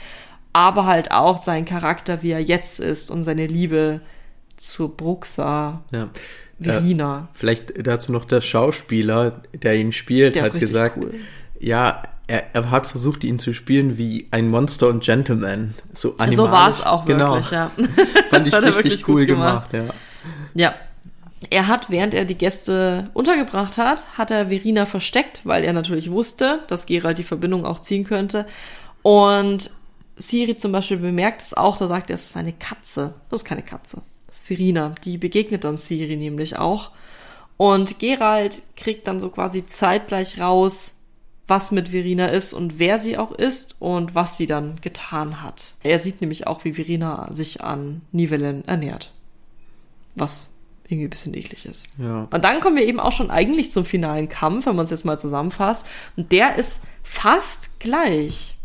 Aber 0.52 0.86
halt 0.86 1.12
auch 1.12 1.42
sein 1.42 1.64
Charakter, 1.64 2.24
wie 2.24 2.32
er 2.32 2.42
jetzt 2.42 2.82
ist 2.82 3.10
und 3.10 3.24
seine 3.24 3.48
Liebe 3.48 4.02
zur 4.58 4.96
Bruxa, 4.96 5.82
Ja. 5.94 6.10
Verina. 6.62 7.30
Vielleicht 7.34 7.88
dazu 7.88 8.12
noch 8.12 8.26
der 8.26 8.42
Schauspieler, 8.42 9.44
der 9.54 9.78
ihn 9.78 9.94
spielt, 9.94 10.36
Der 10.36 10.44
hat 10.44 10.60
gesagt, 10.60 10.98
cool. 10.98 11.14
Ja, 11.60 12.04
er, 12.28 12.44
er 12.54 12.72
hat 12.72 12.86
versucht, 12.86 13.24
ihn 13.24 13.40
zu 13.40 13.54
spielen 13.54 13.98
wie 13.98 14.28
ein 14.32 14.50
Monster 14.50 14.88
und 14.88 15.04
Gentleman. 15.04 15.74
So, 15.94 16.16
so 16.32 16.52
war 16.52 16.70
es 16.70 16.82
auch 16.82 17.06
genau. 17.06 17.34
wirklich, 17.34 17.52
ja. 17.52 17.72
Fand 18.30 18.48
ich 18.48 18.54
hat 18.54 18.64
richtig 18.64 18.76
wirklich 18.76 19.08
cool 19.08 19.22
gut 19.22 19.28
gemacht. 19.28 19.74
ja. 19.74 19.86
Ja. 20.54 20.76
Er 21.50 21.68
hat, 21.68 21.90
während 21.90 22.14
er 22.14 22.26
die 22.26 22.38
Gäste 22.38 23.06
untergebracht 23.14 23.78
hat, 23.78 24.06
hat 24.18 24.30
er 24.30 24.50
Verina 24.50 24.86
versteckt, 24.86 25.42
weil 25.46 25.64
er 25.64 25.72
natürlich 25.72 26.12
wusste, 26.12 26.60
dass 26.68 26.86
Geralt 26.86 27.18
die 27.18 27.24
Verbindung 27.24 27.66
auch 27.66 27.80
ziehen 27.80 28.04
könnte. 28.04 28.46
Und 29.04 29.72
Siri 30.18 30.58
zum 30.58 30.74
Beispiel 30.74 30.98
bemerkt 30.98 31.42
es 31.42 31.54
auch, 31.54 31.78
da 31.78 31.88
sagt 31.88 32.10
er, 32.10 32.16
es 32.16 32.26
ist 32.26 32.36
eine 32.36 32.52
Katze. 32.52 33.14
Das 33.30 33.40
ist 33.40 33.46
keine 33.46 33.64
Katze. 33.64 34.02
Das 34.28 34.40
ist 34.40 34.48
Verina. 34.48 34.94
Die 35.06 35.18
begegnet 35.18 35.64
dann 35.64 35.78
Siri 35.78 36.18
nämlich 36.18 36.60
auch. 36.60 36.92
Und 37.56 38.00
Geralt 38.00 38.62
kriegt 38.76 39.08
dann 39.08 39.22
so 39.22 39.30
quasi 39.30 39.66
zeitgleich 39.66 40.40
raus, 40.42 40.99
was 41.50 41.72
mit 41.72 41.90
Verina 41.90 42.28
ist 42.28 42.54
und 42.54 42.80
wer 42.80 43.00
sie 43.00 43.18
auch 43.18 43.32
ist 43.32 43.76
und 43.80 44.16
was 44.16 44.38
sie 44.38 44.46
dann 44.46 44.80
getan 44.82 45.42
hat. 45.42 45.74
Er 45.84 46.00
sieht 46.00 46.22
nämlich 46.22 46.48
auch, 46.48 46.64
wie 46.64 46.74
Verina 46.74 47.28
sich 47.32 47.62
an 47.62 48.02
Nivellen 48.12 48.68
ernährt. 48.68 49.14
Was 50.16 50.54
irgendwie 50.88 51.08
ein 51.08 51.12
bisschen 51.12 51.36
eklig 51.36 51.66
ist. 51.66 51.92
Ja. 52.00 52.28
Und 52.32 52.44
dann 52.44 52.60
kommen 52.60 52.76
wir 52.76 52.86
eben 52.86 53.00
auch 53.00 53.12
schon 53.12 53.30
eigentlich 53.30 53.72
zum 53.72 53.86
finalen 53.86 54.28
Kampf, 54.28 54.66
wenn 54.66 54.76
man 54.76 54.86
es 54.86 54.92
jetzt 54.92 55.06
mal 55.06 55.20
zusammenfasst. 55.20 55.86
Und 56.16 56.32
der 56.32 56.56
ist 56.56 56.82
fast 57.04 57.80
gleich 57.80 58.56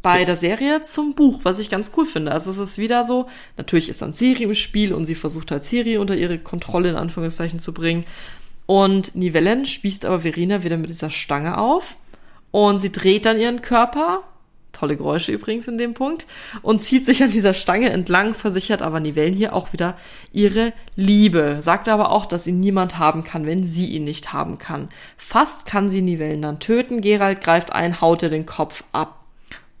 bei 0.00 0.24
der 0.24 0.36
Serie 0.36 0.82
zum 0.82 1.14
Buch, 1.14 1.40
was 1.44 1.58
ich 1.58 1.70
ganz 1.70 1.92
cool 1.96 2.06
finde. 2.06 2.32
Also 2.32 2.50
es 2.50 2.58
ist 2.58 2.78
wieder 2.78 3.04
so, 3.04 3.28
natürlich 3.56 3.88
ist 3.88 4.02
dann 4.02 4.12
Siri 4.12 4.44
im 4.44 4.54
Spiel 4.54 4.92
und 4.92 5.06
sie 5.06 5.14
versucht 5.14 5.50
halt 5.50 5.64
Siri 5.64 5.98
unter 5.98 6.16
ihre 6.16 6.38
Kontrolle 6.38 6.90
in 6.90 6.96
Anführungszeichen 6.96 7.60
zu 7.60 7.72
bringen. 7.72 8.04
Und 8.66 9.14
Nivellen 9.14 9.66
spießt 9.66 10.04
aber 10.04 10.20
Verena 10.20 10.64
wieder 10.64 10.76
mit 10.76 10.90
dieser 10.90 11.10
Stange 11.10 11.58
auf 11.58 11.96
und 12.52 12.80
sie 12.80 12.92
dreht 12.92 13.26
dann 13.26 13.40
ihren 13.40 13.62
Körper, 13.62 14.22
tolle 14.72 14.96
Geräusche 14.96 15.32
übrigens 15.32 15.68
in 15.68 15.78
dem 15.78 15.94
Punkt, 15.94 16.26
und 16.62 16.80
zieht 16.80 17.04
sich 17.04 17.22
an 17.22 17.30
dieser 17.30 17.54
Stange 17.54 17.90
entlang, 17.90 18.34
versichert 18.34 18.82
aber 18.82 19.00
Nivellen 19.00 19.34
hier 19.34 19.54
auch 19.54 19.72
wieder 19.72 19.96
ihre 20.32 20.72
Liebe, 20.94 21.58
sagt 21.60 21.88
aber 21.88 22.12
auch, 22.12 22.26
dass 22.26 22.46
ihn 22.46 22.60
niemand 22.60 22.98
haben 22.98 23.24
kann, 23.24 23.46
wenn 23.46 23.64
sie 23.64 23.86
ihn 23.86 24.04
nicht 24.04 24.32
haben 24.32 24.58
kann. 24.58 24.88
Fast 25.16 25.66
kann 25.66 25.90
sie 25.90 26.02
Nivellen 26.02 26.42
dann 26.42 26.60
töten, 26.60 27.00
Geralt 27.00 27.40
greift 27.40 27.72
ein, 27.72 28.00
haut 28.00 28.22
ihr 28.22 28.30
den 28.30 28.46
Kopf 28.46 28.84
ab. 28.92 29.24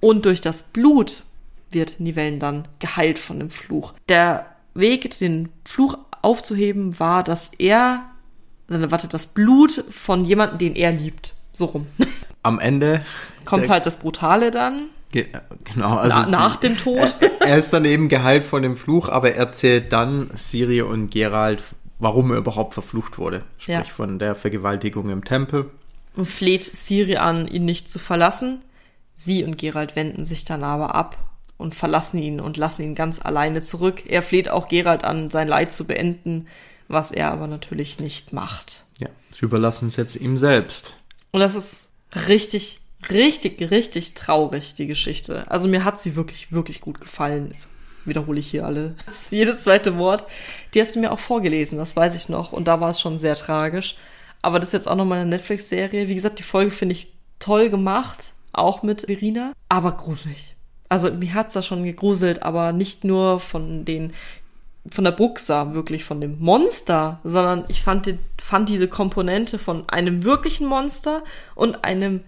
Und 0.00 0.26
durch 0.26 0.40
das 0.40 0.64
Blut 0.64 1.22
wird 1.70 2.00
Nivellen 2.00 2.40
dann 2.40 2.68
geheilt 2.78 3.18
von 3.18 3.38
dem 3.38 3.50
Fluch. 3.50 3.94
Der 4.08 4.46
Weg, 4.74 5.18
den 5.18 5.50
Fluch 5.64 5.98
aufzuheben, 6.22 6.98
war, 6.98 7.22
dass 7.22 7.52
er, 7.58 8.04
warte, 8.68 9.08
das 9.08 9.28
Blut 9.28 9.84
von 9.90 10.24
jemandem, 10.24 10.58
den 10.58 10.76
er 10.76 10.92
liebt. 10.92 11.34
So 11.52 11.66
rum. 11.66 11.86
Am 12.42 12.58
Ende 12.58 13.04
Kommt 13.44 13.68
halt 13.68 13.86
das 13.86 13.98
Brutale 13.98 14.50
dann. 14.50 14.88
Ge 15.12 15.26
genau, 15.64 15.96
also 15.96 16.16
Na, 16.20 16.26
nach 16.26 16.54
sie- 16.60 16.68
dem 16.68 16.78
Tod. 16.78 17.14
Er, 17.40 17.48
er 17.48 17.56
ist 17.58 17.72
dann 17.72 17.84
eben 17.84 18.08
geheilt 18.08 18.44
von 18.44 18.62
dem 18.62 18.76
Fluch, 18.76 19.08
aber 19.08 19.30
er 19.32 19.36
erzählt 19.36 19.92
dann 19.92 20.30
Siri 20.34 20.80
und 20.82 21.10
Geralt, 21.10 21.62
warum 21.98 22.30
er 22.30 22.38
überhaupt 22.38 22.74
verflucht 22.74 23.18
wurde. 23.18 23.42
Sprich 23.58 23.74
Ja. 23.74 23.84
von 23.84 24.18
der 24.18 24.34
Vergewaltigung 24.34 25.10
im 25.10 25.24
Tempel. 25.24 25.70
und 26.16 26.26
fleht 26.28 26.62
Siri 26.62 27.16
an, 27.16 27.46
ihn 27.48 27.64
nicht 27.64 27.90
zu 27.90 27.98
verlassen. 27.98 28.60
Sie 29.14 29.44
und 29.44 29.56
Geralt 29.58 29.96
wenden 29.96 30.24
sich 30.24 30.44
dann 30.44 30.62
aber 30.64 30.94
ab 30.94 31.16
und 31.58 31.74
verlassen 31.74 32.18
ihn 32.18 32.40
und 32.40 32.56
lassen 32.56 32.82
ihn 32.82 32.94
ganz 32.94 33.20
alleine 33.24 33.60
zurück. 33.60 34.02
Er 34.06 34.22
fleht 34.22 34.48
auch 34.48 34.68
Geralt 34.68 35.04
an, 35.04 35.30
sein 35.30 35.48
Leid 35.48 35.72
zu 35.72 35.86
beenden, 35.86 36.48
was 36.88 37.12
er 37.12 37.30
aber 37.30 37.46
natürlich 37.46 37.98
nicht 38.00 38.32
macht. 38.32 38.84
Ja, 38.98 39.08
sie 39.34 39.44
überlassen 39.44 39.88
es 39.88 39.96
jetzt 39.96 40.16
ihm 40.16 40.36
selbst. 40.38 40.94
Und 41.30 41.40
das 41.40 41.54
ist 41.54 41.88
richtig, 42.28 42.80
richtig, 43.10 43.70
richtig 43.70 44.14
traurig, 44.14 44.74
die 44.74 44.86
Geschichte. 44.86 45.50
Also 45.50 45.68
mir 45.68 45.84
hat 45.84 46.00
sie 46.00 46.16
wirklich, 46.16 46.52
wirklich 46.52 46.80
gut 46.80 47.00
gefallen. 47.00 47.48
Jetzt 47.50 47.68
wiederhole 48.04 48.40
ich 48.40 48.50
hier 48.50 48.66
alle. 48.66 48.96
Jedes 49.30 49.62
zweite 49.62 49.96
Wort. 49.98 50.24
Die 50.74 50.80
hast 50.80 50.94
du 50.94 51.00
mir 51.00 51.12
auch 51.12 51.18
vorgelesen, 51.18 51.78
das 51.78 51.96
weiß 51.96 52.14
ich 52.14 52.28
noch. 52.28 52.52
Und 52.52 52.68
da 52.68 52.80
war 52.80 52.90
es 52.90 53.00
schon 53.00 53.18
sehr 53.18 53.34
tragisch. 53.34 53.96
Aber 54.42 54.58
das 54.58 54.70
ist 54.70 54.74
jetzt 54.74 54.88
auch 54.88 54.96
nochmal 54.96 55.20
eine 55.20 55.30
Netflix-Serie. 55.30 56.08
Wie 56.08 56.14
gesagt, 56.14 56.38
die 56.38 56.44
Folge 56.44 56.70
finde 56.70 56.94
ich 56.94 57.12
toll 57.38 57.70
gemacht. 57.70 58.32
Auch 58.52 58.82
mit 58.82 59.02
Verina. 59.02 59.52
Aber 59.68 59.92
gruselig. 59.92 60.56
Also 60.88 61.10
mir 61.10 61.32
hat's 61.32 61.54
da 61.54 61.62
schon 61.62 61.84
gegruselt, 61.84 62.42
aber 62.42 62.72
nicht 62.72 63.02
nur 63.02 63.40
von 63.40 63.86
den 63.86 64.12
von 64.90 65.04
der 65.04 65.12
Buxa, 65.12 65.74
wirklich 65.74 66.04
von 66.04 66.20
dem 66.20 66.38
Monster, 66.40 67.20
sondern 67.24 67.64
ich 67.68 67.82
fand, 67.82 68.06
die, 68.06 68.18
fand 68.40 68.68
diese 68.68 68.88
Komponente 68.88 69.58
von 69.58 69.88
einem 69.88 70.24
wirklichen 70.24 70.66
Monster 70.66 71.22
und 71.54 71.84
einem 71.84 72.20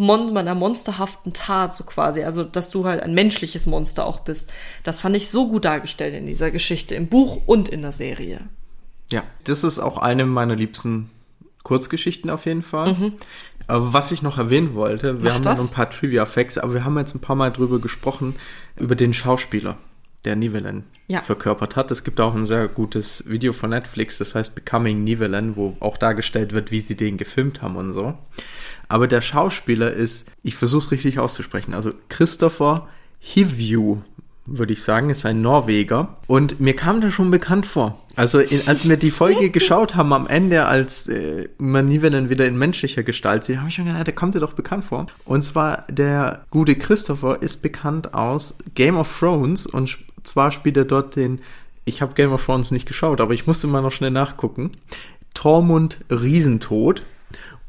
Mon 0.00 0.36
einer 0.36 0.54
monsterhaften 0.54 1.32
Tat, 1.32 1.74
so 1.74 1.82
quasi. 1.82 2.22
Also, 2.22 2.44
dass 2.44 2.70
du 2.70 2.84
halt 2.84 3.02
ein 3.02 3.14
menschliches 3.14 3.66
Monster 3.66 4.06
auch 4.06 4.20
bist. 4.20 4.52
Das 4.84 5.00
fand 5.00 5.16
ich 5.16 5.28
so 5.28 5.48
gut 5.48 5.64
dargestellt 5.64 6.14
in 6.14 6.26
dieser 6.26 6.52
Geschichte, 6.52 6.94
im 6.94 7.08
Buch 7.08 7.40
und 7.46 7.68
in 7.68 7.82
der 7.82 7.90
Serie. 7.90 8.42
Ja, 9.10 9.24
das 9.42 9.64
ist 9.64 9.80
auch 9.80 9.98
eine 9.98 10.24
meiner 10.24 10.54
liebsten 10.54 11.10
Kurzgeschichten 11.64 12.30
auf 12.30 12.46
jeden 12.46 12.62
Fall. 12.62 13.12
Aber 13.66 13.92
was 13.92 14.12
ich 14.12 14.22
noch 14.22 14.38
erwähnen 14.38 14.74
wollte, 14.74 15.14
wir 15.14 15.14
Mhm. 15.14 15.24
Mach 15.24 15.34
haben 15.34 15.42
das. 15.42 15.58
noch 15.60 15.68
ein 15.68 15.74
paar 15.74 15.90
Trivia-Facts, 15.90 16.58
aber 16.58 16.74
wir 16.74 16.84
haben 16.84 16.96
jetzt 16.96 17.16
ein 17.16 17.20
paar 17.20 17.34
Mal 17.36 17.50
drüber 17.50 17.80
gesprochen, 17.80 18.36
über 18.76 18.94
den 18.94 19.12
Schauspieler, 19.12 19.78
der 20.28 20.36
Nivellen 20.36 20.84
Ja. 21.08 21.22
verkörpert 21.22 21.74
hat. 21.74 21.90
Es 21.90 22.04
gibt 22.04 22.20
auch 22.20 22.34
ein 22.34 22.46
sehr 22.46 22.68
gutes 22.68 23.24
Video 23.28 23.52
von 23.52 23.70
Netflix, 23.70 24.18
das 24.18 24.34
heißt 24.34 24.54
Becoming 24.54 25.02
Nivellen, 25.02 25.56
wo 25.56 25.76
auch 25.80 25.96
dargestellt 25.96 26.52
wird, 26.52 26.70
wie 26.70 26.80
sie 26.80 26.96
den 26.96 27.16
gefilmt 27.16 27.62
haben 27.62 27.76
und 27.76 27.94
so. 27.94 28.14
Aber 28.88 29.06
der 29.08 29.20
Schauspieler 29.22 29.90
ist, 29.90 30.30
ich 30.42 30.54
versuche 30.54 30.84
es 30.84 30.90
richtig 30.92 31.18
auszusprechen, 31.18 31.74
also 31.74 31.92
Christopher 32.08 32.86
Hivju, 33.20 33.98
würde 34.50 34.72
ich 34.72 34.82
sagen, 34.82 35.10
ist 35.10 35.26
ein 35.26 35.42
Norweger. 35.42 36.16
Und 36.26 36.58
mir 36.60 36.74
kam 36.74 37.00
der 37.02 37.10
schon 37.10 37.30
bekannt 37.30 37.66
vor. 37.66 37.98
Also 38.16 38.38
in, 38.38 38.66
als 38.66 38.88
wir 38.88 38.96
die 38.96 39.10
Folge 39.10 39.50
geschaut 39.58 39.94
haben 39.94 40.12
am 40.14 40.26
Ende, 40.26 40.64
als 40.66 41.06
äh, 41.08 41.48
man 41.58 41.84
Nivellen 41.86 42.30
wieder 42.30 42.46
in 42.46 42.56
menschlicher 42.56 43.02
Gestalt 43.02 43.44
sieht, 43.44 43.58
habe 43.58 43.68
ich 43.68 43.74
schon 43.74 43.84
gedacht, 43.86 44.06
der 44.06 44.14
kommt 44.14 44.34
dir 44.34 44.40
doch 44.40 44.54
bekannt 44.54 44.84
vor. 44.86 45.06
Und 45.26 45.42
zwar 45.42 45.84
der 45.90 46.46
gute 46.50 46.76
Christopher 46.76 47.42
ist 47.42 47.60
bekannt 47.62 48.14
aus 48.14 48.56
Game 48.74 48.96
of 48.96 49.18
Thrones 49.18 49.66
und 49.66 49.98
zwar 50.38 50.52
spielt 50.52 50.76
er 50.76 50.84
dort 50.84 51.16
den, 51.16 51.40
ich 51.84 52.00
habe 52.00 52.14
Game 52.14 52.32
of 52.32 52.46
Thrones 52.46 52.70
nicht 52.70 52.86
geschaut, 52.86 53.20
aber 53.20 53.34
ich 53.34 53.48
musste 53.48 53.66
mal 53.66 53.82
noch 53.82 53.90
schnell 53.90 54.12
nachgucken, 54.12 54.70
Tormund 55.34 55.98
Riesentod. 56.10 57.02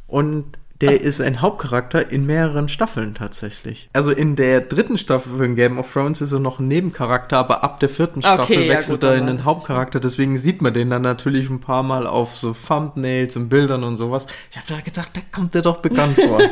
Und 0.05 0.45
der 0.81 1.01
ist 1.01 1.19
ein 1.19 1.41
Hauptcharakter 1.41 2.11
in 2.11 2.27
mehreren 2.27 2.69
Staffeln 2.69 3.15
tatsächlich. 3.15 3.89
Also 3.93 4.11
in 4.11 4.35
der 4.35 4.61
dritten 4.61 4.99
Staffel 4.99 5.35
von 5.35 5.55
Game 5.55 5.79
of 5.79 5.91
Thrones 5.91 6.21
ist 6.21 6.31
er 6.31 6.39
noch 6.39 6.59
ein 6.59 6.67
Nebencharakter, 6.67 7.37
aber 7.37 7.63
ab 7.63 7.79
der 7.79 7.89
vierten 7.89 8.19
Okay, 8.19 8.35
Staffel 8.35 8.61
ja 8.61 8.73
wechselt 8.75 9.01
gut, 9.01 9.09
er 9.09 9.15
in 9.15 9.25
den 9.25 9.45
Hauptcharakter. 9.45 9.99
Deswegen 9.99 10.37
sieht 10.37 10.61
man 10.61 10.75
den 10.75 10.91
dann 10.91 11.01
natürlich 11.01 11.49
ein 11.49 11.59
paar 11.59 11.81
Mal 11.81 12.05
auf 12.05 12.35
so 12.35 12.53
Thumbnails 12.53 13.35
und 13.35 13.49
Bildern 13.49 13.83
und 13.83 13.95
sowas. 13.95 14.27
Ich 14.51 14.57
habe 14.57 14.67
da 14.69 14.79
gedacht, 14.81 15.09
da 15.13 15.21
kommt 15.31 15.55
der 15.55 15.63
doch 15.63 15.77
bekannt 15.77 16.19
vor. 16.21 16.39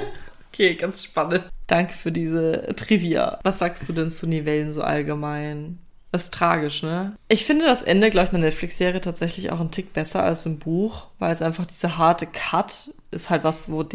Okay, 0.53 0.73
ganz 0.73 1.03
spannend. 1.03 1.43
Danke 1.67 1.93
für 1.93 2.11
diese 2.11 2.73
Trivia. 2.75 3.39
Was 3.43 3.59
sagst 3.59 3.87
du 3.87 3.93
denn 3.93 4.09
zu 4.09 4.25
Nivellen 4.25 4.71
so 4.71 4.81
allgemein? 4.81 5.77
Ist 6.11 6.33
tragisch, 6.33 6.83
ne? 6.83 7.15
Ich 7.27 7.45
finde 7.45 7.65
das 7.65 7.83
Ende, 7.83 8.09
glaube 8.09 8.27
ich, 8.27 8.33
einer 8.33 8.45
Netflix-Serie 8.45 9.01
tatsächlich 9.01 9.51
auch 9.51 9.59
einen 9.59 9.71
Tick 9.71 9.91
besser 9.91 10.23
als 10.23 10.45
im 10.45 10.57
Buch, 10.57 11.07
weil 11.19 11.31
es 11.31 11.41
einfach 11.41 11.65
dieser 11.65 11.97
harte 11.97 12.27
Cut 12.27 12.91
ist 13.11 13.29
halt 13.29 13.43
was, 13.43 13.69
wo 13.69 13.85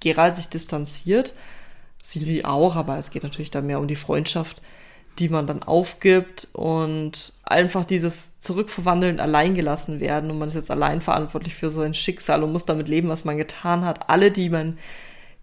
Gerald 0.00 0.36
sich 0.36 0.48
distanziert. 0.48 1.32
Siri 2.02 2.44
auch, 2.44 2.76
aber 2.76 2.98
es 2.98 3.10
geht 3.10 3.22
natürlich 3.22 3.50
da 3.50 3.62
mehr 3.62 3.80
um 3.80 3.88
die 3.88 3.96
Freundschaft, 3.96 4.60
die 5.18 5.30
man 5.30 5.46
dann 5.46 5.62
aufgibt 5.62 6.48
und 6.52 7.32
einfach 7.44 7.86
dieses 7.86 8.38
Zurückverwandeln, 8.40 9.20
alleingelassen 9.20 10.00
werden 10.00 10.30
und 10.30 10.38
man 10.38 10.48
ist 10.48 10.56
jetzt 10.56 10.70
allein 10.70 11.00
verantwortlich 11.00 11.54
für 11.54 11.70
so 11.70 11.80
ein 11.80 11.94
Schicksal 11.94 12.42
und 12.42 12.52
muss 12.52 12.66
damit 12.66 12.88
leben, 12.88 13.08
was 13.08 13.24
man 13.24 13.38
getan 13.38 13.86
hat. 13.86 14.10
Alle, 14.10 14.30
die 14.30 14.50
man 14.50 14.78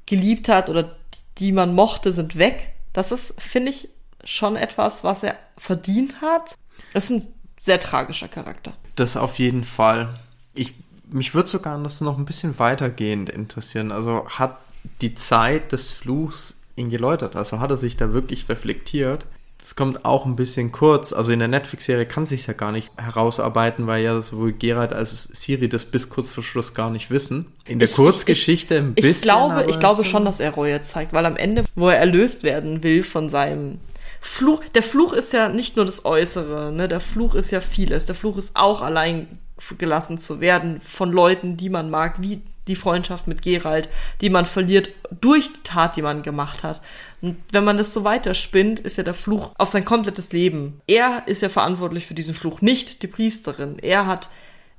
geliebt 0.05 0.49
hat 0.49 0.69
oder 0.69 0.95
die 1.39 1.51
man 1.51 1.73
mochte, 1.73 2.11
sind 2.11 2.37
weg. 2.37 2.73
Das 2.93 3.11
ist, 3.11 3.41
finde 3.41 3.71
ich, 3.71 3.89
schon 4.23 4.55
etwas, 4.55 5.03
was 5.03 5.23
er 5.23 5.35
verdient 5.57 6.21
hat. 6.21 6.55
Das 6.93 7.05
ist 7.05 7.09
ein 7.11 7.33
sehr 7.59 7.79
tragischer 7.79 8.27
Charakter. 8.27 8.73
Das 8.95 9.17
auf 9.17 9.39
jeden 9.39 9.63
Fall. 9.63 10.09
Ich, 10.53 10.73
mich 11.09 11.33
würde 11.33 11.49
sogar 11.49 11.81
das 11.81 12.01
noch 12.01 12.17
ein 12.17 12.25
bisschen 12.25 12.59
weitergehend 12.59 13.29
interessieren. 13.29 13.91
Also 13.91 14.25
hat 14.27 14.57
die 15.01 15.15
Zeit 15.15 15.71
des 15.71 15.91
Fluchs 15.91 16.59
ihn 16.75 16.89
geläutert? 16.89 17.35
Also 17.35 17.59
hat 17.59 17.69
er 17.69 17.77
sich 17.77 17.97
da 17.97 18.13
wirklich 18.13 18.49
reflektiert? 18.49 19.25
Das 19.59 19.75
kommt 19.75 20.05
auch 20.05 20.25
ein 20.25 20.35
bisschen 20.35 20.71
kurz. 20.71 21.13
Also 21.13 21.31
in 21.31 21.37
der 21.37 21.47
Netflix-Serie 21.47 22.07
kann 22.07 22.25
sich 22.25 22.47
ja 22.47 22.53
gar 22.53 22.71
nicht 22.71 22.89
herausarbeiten, 22.97 23.85
weil 23.85 24.03
ja 24.03 24.19
sowohl 24.21 24.53
Gerald 24.53 24.91
als 24.91 25.23
Siri 25.33 25.69
das 25.69 25.85
bis 25.85 26.09
kurz 26.09 26.31
vor 26.31 26.43
Schluss 26.43 26.73
gar 26.73 26.89
nicht 26.89 27.11
wissen. 27.11 27.45
In 27.65 27.77
der 27.77 27.87
Ich- 27.87 27.93
Kurzgeschichte 27.93 28.77
ein 28.79 28.93
Ich 28.95 29.03
bisschen. 29.03 29.25
glaube, 29.25 29.53
aber 29.53 29.69
ich 29.69 29.79
glaube 29.79 30.03
schon, 30.03 30.25
dass 30.25 30.39
er 30.39 30.49
Reue 30.55 30.81
zeigt, 30.81 31.13
weil 31.13 31.27
am 31.27 31.37
Ende, 31.37 31.63
wo 31.75 31.89
er 31.89 31.97
erlöst 31.99 32.41
werden 32.41 32.81
will 32.81 33.03
von 33.03 33.29
seinem 33.29 33.79
Fluch, 34.23 34.63
der 34.75 34.83
Fluch 34.83 35.13
ist 35.13 35.33
ja 35.33 35.49
nicht 35.49 35.75
nur 35.75 35.85
das 35.85 36.05
Äußere, 36.05 36.71
ne? 36.71 36.87
Der 36.87 36.99
Fluch 36.99 37.33
ist 37.33 37.49
ja 37.49 37.59
vieles. 37.59 38.05
Der 38.05 38.13
Fluch 38.15 38.37
ist 38.37 38.55
auch 38.55 38.83
allein 38.83 39.39
gelassen 39.77 40.19
zu 40.19 40.39
werden 40.39 40.79
von 40.79 41.11
Leuten, 41.11 41.57
die 41.57 41.69
man 41.69 41.89
mag, 41.89 42.21
wie 42.21 42.41
die 42.67 42.75
Freundschaft 42.75 43.27
mit 43.27 43.41
Gerald, 43.41 43.89
die 44.21 44.29
man 44.29 44.45
verliert 44.45 44.89
durch 45.19 45.51
die 45.51 45.63
Tat, 45.63 45.95
die 45.95 46.03
man 46.03 46.21
gemacht 46.21 46.63
hat. 46.63 46.81
Und 47.21 47.37
wenn 47.51 47.63
man 47.63 47.77
das 47.77 47.93
so 47.93 48.03
weiterspinnt, 48.03 48.79
ist 48.79 48.97
ja 48.97 49.03
der 49.03 49.15
Fluch 49.15 49.51
auf 49.57 49.69
sein 49.69 49.85
komplettes 49.85 50.33
Leben. 50.33 50.81
Er 50.87 51.23
ist 51.25 51.41
ja 51.41 51.49
verantwortlich 51.49 52.05
für 52.05 52.13
diesen 52.13 52.35
Fluch, 52.35 52.61
nicht 52.61 53.01
die 53.01 53.07
Priesterin. 53.07 53.79
Er 53.79 54.05
hat 54.05 54.29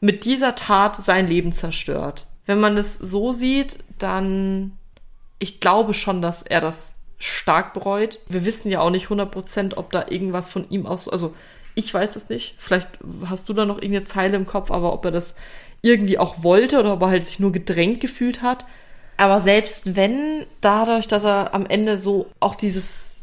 mit 0.01 0.25
dieser 0.25 0.55
Tat 0.55 1.03
sein 1.03 1.27
Leben 1.27 1.53
zerstört. 1.53 2.29
Wenn 2.47 2.61
man 2.61 2.77
das 2.77 2.95
so 2.95 3.33
sieht, 3.33 3.79
dann 3.99 4.79
ich 5.39 5.59
glaube 5.59 5.95
schon, 5.95 6.23
dass 6.23 6.43
er 6.43 6.61
das 6.61 7.02
stark 7.23 7.73
bereut. 7.73 8.19
Wir 8.29 8.45
wissen 8.45 8.71
ja 8.71 8.81
auch 8.81 8.91
nicht 8.91 9.07
100%, 9.07 9.77
ob 9.77 9.93
da 9.93 10.07
irgendwas 10.09 10.51
von 10.51 10.69
ihm 10.71 10.87
aus, 10.87 11.09
also 11.09 11.35
ich 11.75 11.93
weiß 11.93 12.17
es 12.17 12.29
nicht. 12.29 12.57
Vielleicht 12.59 12.89
hast 13.27 13.49
du 13.49 13.55
da 13.55 13.65
noch 13.65 13.77
irgendeine 13.77 14.05
Zeile 14.05 14.37
im 14.37 14.45
Kopf, 14.45 14.71
aber 14.71 14.93
ob 14.93 15.05
er 15.05 15.13
das 15.13 15.37
irgendwie 15.83 16.19
auch 16.19 16.43
wollte 16.43 16.81
oder 16.81 16.95
ob 16.95 17.03
er 17.03 17.09
halt 17.09 17.27
sich 17.27 17.39
nur 17.39 17.53
gedrängt 17.53 18.01
gefühlt 18.01 18.43
hat. 18.43 18.67
Aber 19.17 19.41
selbst 19.41 19.95
wenn, 19.95 20.47
dadurch, 20.61 21.07
dass 21.07 21.25
er 21.25 21.55
am 21.55 21.67
Ende 21.67 21.97
so 21.97 22.27
auch 22.41 22.57
dieses 22.57 23.17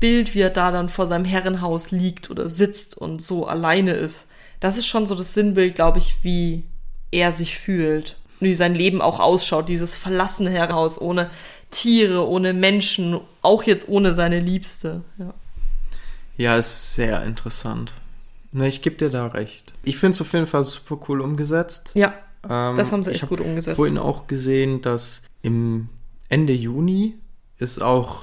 Bild, 0.00 0.34
wie 0.34 0.40
er 0.42 0.50
da 0.50 0.70
dann 0.70 0.88
vor 0.88 1.06
seinem 1.06 1.24
Herrenhaus 1.24 1.90
liegt 1.90 2.30
oder 2.30 2.48
sitzt 2.48 2.96
und 2.96 3.22
so 3.22 3.46
alleine 3.46 3.92
ist, 3.92 4.30
das 4.60 4.76
ist 4.76 4.86
schon 4.86 5.06
so 5.06 5.14
das 5.14 5.34
Sinnbild, 5.34 5.74
glaube 5.74 5.98
ich, 5.98 6.16
wie 6.22 6.64
er 7.10 7.32
sich 7.32 7.58
fühlt. 7.58 8.18
Wie 8.40 8.54
sein 8.54 8.74
Leben 8.74 9.00
auch 9.00 9.18
ausschaut, 9.18 9.68
dieses 9.68 9.96
verlassene 9.96 10.50
Herrenhaus 10.50 11.00
ohne 11.00 11.30
Tiere, 11.70 12.26
ohne 12.26 12.52
Menschen, 12.52 13.20
auch 13.42 13.62
jetzt 13.62 13.88
ohne 13.88 14.14
seine 14.14 14.40
Liebste. 14.40 15.02
Ja. 15.18 15.34
Ja, 16.36 16.56
ist 16.56 16.94
sehr 16.94 17.22
interessant. 17.24 17.94
Ne, 18.52 18.68
ich 18.68 18.80
gebe 18.82 18.96
dir 18.96 19.10
da 19.10 19.26
recht. 19.26 19.72
Ich 19.82 19.98
finde 19.98 20.12
es 20.14 20.20
auf 20.20 20.32
jeden 20.32 20.46
Fall 20.46 20.64
super 20.64 20.98
cool 21.08 21.20
umgesetzt. 21.20 21.90
ja, 21.94 22.14
Ähm, 22.48 22.76
das 22.76 22.92
haben 22.92 23.02
sie 23.02 23.10
ich 23.10 23.22
echt 23.22 23.28
gut 23.28 23.40
umgesetzt. 23.40 23.76
vorhin 23.76 23.98
auch 23.98 24.26
gesehen, 24.26 24.80
dass 24.80 25.22
im 25.42 25.88
Ende 26.28 26.52
Juni 26.52 27.14
ist 27.58 27.82
auch 27.82 28.22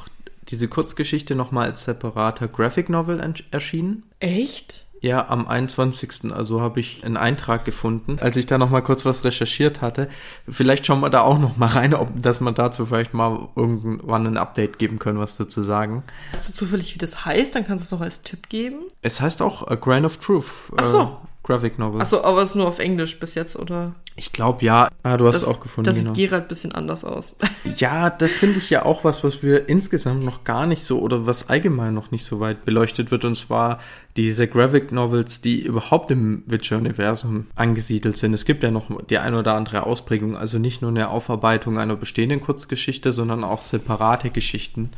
diese 0.49 0.67
Kurzgeschichte 0.67 1.35
nochmal 1.35 1.69
als 1.69 1.85
separater 1.85 2.47
Graphic 2.47 2.89
Novel 2.89 3.21
erschienen. 3.51 4.03
Echt? 4.19 4.84
Ja, 5.05 5.29
am 5.29 5.47
21. 5.47 6.33
Also 6.33 6.61
habe 6.61 6.79
ich 6.79 7.05
einen 7.05 7.15
Eintrag 7.15 7.63
gefunden, 7.63 8.17
als 8.19 8.37
ich 8.37 8.47
da 8.47 8.57
noch 8.57 8.71
mal 8.71 8.81
kurz 8.81 9.05
was 9.05 9.23
recherchiert 9.23 9.81
hatte. 9.81 10.09
Vielleicht 10.49 10.87
schauen 10.87 10.99
wir 11.01 11.11
da 11.11 11.21
auch 11.21 11.37
noch 11.37 11.57
mal 11.57 11.67
rein, 11.67 11.93
ob 11.93 12.19
dass 12.19 12.39
man 12.41 12.55
dazu 12.55 12.87
vielleicht 12.87 13.13
mal 13.13 13.49
irgendwann 13.55 14.25
ein 14.25 14.35
Update 14.35 14.79
geben 14.79 14.97
können, 14.97 15.19
was 15.19 15.37
dazu 15.37 15.61
sagen. 15.61 16.01
Weißt 16.31 16.49
du 16.49 16.53
zufällig, 16.53 16.95
wie 16.95 16.97
das 16.97 17.23
heißt? 17.23 17.53
Dann 17.53 17.67
kannst 17.67 17.83
du 17.83 17.85
es 17.85 17.91
noch 17.91 18.01
als 18.01 18.23
Tipp 18.23 18.49
geben. 18.49 18.77
Es 19.03 19.21
heißt 19.21 19.43
auch 19.43 19.67
A 19.67 19.75
Grain 19.75 20.05
of 20.05 20.17
Truth. 20.17 20.71
Ach 20.75 20.83
so. 20.83 21.01
Äh, 21.01 21.07
Graphic 21.45 21.77
Novel. 21.77 22.01
Achso, 22.01 22.23
aber 22.23 22.41
es 22.41 22.49
ist 22.49 22.55
nur 22.55 22.67
auf 22.67 22.79
Englisch 22.79 23.19
bis 23.19 23.35
jetzt, 23.35 23.57
oder? 23.57 23.93
Ich 24.17 24.31
glaube 24.31 24.63
ja. 24.63 24.87
Ah, 25.03 25.17
du 25.17 25.27
hast 25.27 25.35
Das, 25.35 25.41
es 25.41 25.47
auch 25.47 25.59
gefunden. 25.59 25.87
das 25.87 25.97
genau. 25.97 26.13
sieht 26.13 26.29
Gerald 26.29 26.45
ein 26.45 26.47
bisschen 26.47 26.71
anders 26.73 27.03
aus. 27.03 27.35
Ja, 27.77 28.09
das 28.09 28.31
finde 28.31 28.59
ich 28.59 28.69
ja 28.69 28.85
auch 28.85 29.03
was, 29.03 29.23
was 29.23 29.43
wir 29.43 29.67
insgesamt 29.67 30.23
noch 30.23 30.43
gar 30.45 30.65
nicht 30.65 30.83
so 30.83 30.99
oder 30.99 31.25
was 31.25 31.49
allgemein 31.49 31.93
noch 31.93 32.11
nicht 32.11 32.23
so 32.23 32.39
weit 32.39 32.63
beleuchtet 32.63 33.11
wird. 33.11 33.25
Und 33.25 33.35
zwar 33.35 33.79
diese 34.15 34.47
Graphic 34.47 34.91
Novels, 34.93 35.41
die 35.41 35.61
überhaupt 35.63 36.11
im 36.11 36.43
Witcher-Universum 36.45 37.47
angesiedelt 37.55 38.17
sind. 38.17 38.33
Es 38.33 38.45
gibt 38.45 38.63
ja 38.63 38.71
noch 38.71 38.89
die 39.09 39.17
ein 39.17 39.33
oder 39.33 39.55
andere 39.55 39.83
Ausprägung, 39.83 40.37
also 40.37 40.57
nicht 40.59 40.81
nur 40.81 40.91
eine 40.91 41.09
Aufarbeitung 41.09 41.77
einer 41.79 41.95
bestehenden 41.97 42.39
Kurzgeschichte, 42.39 43.11
sondern 43.11 43.43
auch 43.43 43.61
separate 43.61 44.29
Geschichten, 44.29 44.91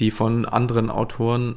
die 0.00 0.10
von 0.10 0.44
anderen 0.46 0.90
Autoren 0.90 1.56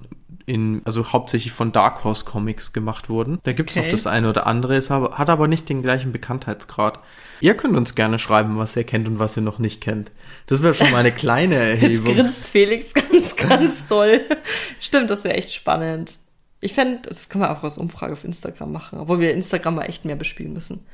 in, 0.50 0.82
also 0.86 1.14
hauptsächlich 1.14 1.52
von 1.54 1.72
Dark 1.72 2.04
Horse 2.04 2.26
Comics 2.26 2.74
gemacht 2.74 3.08
wurden. 3.10 3.40
Da 3.44 3.54
gibt's 3.54 3.74
Okay. 3.78 3.86
noch 3.86 3.92
das 3.92 4.08
eine 4.08 4.30
oder 4.30 4.48
andere, 4.48 4.76
es 4.76 4.90
hat 4.90 5.30
aber 5.30 5.48
nicht 5.48 5.70
den 5.70 5.82
gleichen 5.82 6.12
Bekanntheitsgrad. 6.12 7.00
Ihr 7.42 7.56
könnt 7.56 7.78
uns 7.78 7.96
gerne 7.96 8.20
schreiben, 8.20 8.58
was 8.58 8.76
ihr 8.76 8.84
kennt 8.84 9.08
und 9.08 9.20
was 9.20 9.38
ihr 9.38 9.44
noch 9.44 9.60
nicht 9.60 9.80
kennt. 9.80 10.12
Das 10.48 10.62
wäre 10.62 10.74
schon 10.74 10.92
mal 10.92 10.98
eine 10.98 11.12
kleine 11.12 11.56
Jetzt 11.74 11.82
Erhebung. 11.84 12.16
grinst 12.16 12.50
Felix 12.50 12.94
ganz, 12.94 13.36
ganz 13.38 13.88
doll. 13.88 14.22
Stimmt, 14.80 15.10
das 15.10 15.24
wäre 15.24 15.36
echt 15.36 15.54
spannend. 15.54 16.18
Ich 16.62 16.74
fände, 16.74 17.00
das 17.08 17.30
können 17.30 17.44
wir 17.46 17.52
auch 17.58 17.64
als 17.64 17.78
Umfrage 17.78 18.12
auf 18.14 18.26
Instagram 18.26 18.72
machen, 18.74 19.00
obwohl 19.00 19.20
wir 19.22 19.32
Instagram 19.34 19.76
mal 19.76 19.84
echt 19.86 20.04
mehr 20.04 20.18
bespielen 20.18 20.52
müssen. 20.54 20.86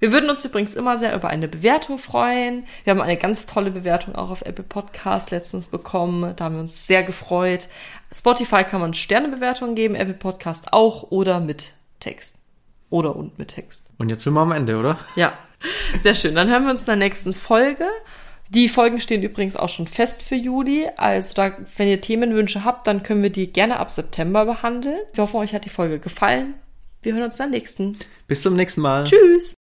Wir 0.00 0.12
würden 0.12 0.30
uns 0.30 0.44
übrigens 0.44 0.74
immer 0.74 0.96
sehr 0.96 1.12
über 1.16 1.26
eine 1.26 1.48
Bewertung 1.48 1.98
freuen. 1.98 2.66
Wir 2.84 2.92
haben 2.92 3.00
eine 3.00 3.16
ganz 3.16 3.46
tolle 3.46 3.72
Bewertung 3.72 4.14
auch 4.14 4.30
auf 4.30 4.42
Apple 4.42 4.62
Podcast 4.62 5.32
letztens 5.32 5.66
bekommen. 5.66 6.34
Da 6.36 6.44
haben 6.44 6.54
wir 6.54 6.60
uns 6.60 6.86
sehr 6.86 7.02
gefreut. 7.02 7.66
Spotify 8.12 8.64
kann 8.64 8.80
man 8.80 8.94
Sternebewertungen 8.94 9.74
geben, 9.74 9.94
Apple 9.94 10.14
Podcast 10.14 10.72
auch 10.72 11.10
oder 11.10 11.40
mit 11.40 11.72
Text. 12.00 12.38
Oder 12.90 13.16
und 13.16 13.38
mit 13.38 13.48
Text. 13.48 13.86
Und 13.98 14.08
jetzt 14.08 14.24
sind 14.24 14.32
wir 14.32 14.40
am 14.40 14.52
Ende, 14.52 14.76
oder? 14.76 14.98
Ja, 15.14 15.32
sehr 15.98 16.14
schön. 16.14 16.34
Dann 16.34 16.48
hören 16.48 16.64
wir 16.64 16.70
uns 16.70 16.80
in 16.80 16.86
der 16.86 16.96
nächsten 16.96 17.34
Folge. 17.34 17.86
Die 18.48 18.68
Folgen 18.70 18.98
stehen 19.00 19.22
übrigens 19.22 19.56
auch 19.56 19.68
schon 19.68 19.86
fest 19.86 20.22
für 20.22 20.36
Juli. 20.36 20.88
Also 20.96 21.34
da, 21.34 21.52
wenn 21.76 21.88
ihr 21.88 22.00
Themenwünsche 22.00 22.64
habt, 22.64 22.86
dann 22.86 23.02
können 23.02 23.22
wir 23.22 23.30
die 23.30 23.52
gerne 23.52 23.78
ab 23.78 23.90
September 23.90 24.46
behandeln. 24.46 25.00
Wir 25.12 25.22
hoffen, 25.22 25.36
euch 25.36 25.52
hat 25.52 25.66
die 25.66 25.70
Folge 25.70 25.98
gefallen. 25.98 26.54
Wir 27.02 27.12
hören 27.12 27.24
uns 27.24 27.38
in 27.38 27.50
der 27.50 27.60
nächsten. 27.60 27.96
Bis 28.26 28.42
zum 28.42 28.56
nächsten 28.56 28.80
Mal. 28.80 29.04
Tschüss! 29.04 29.57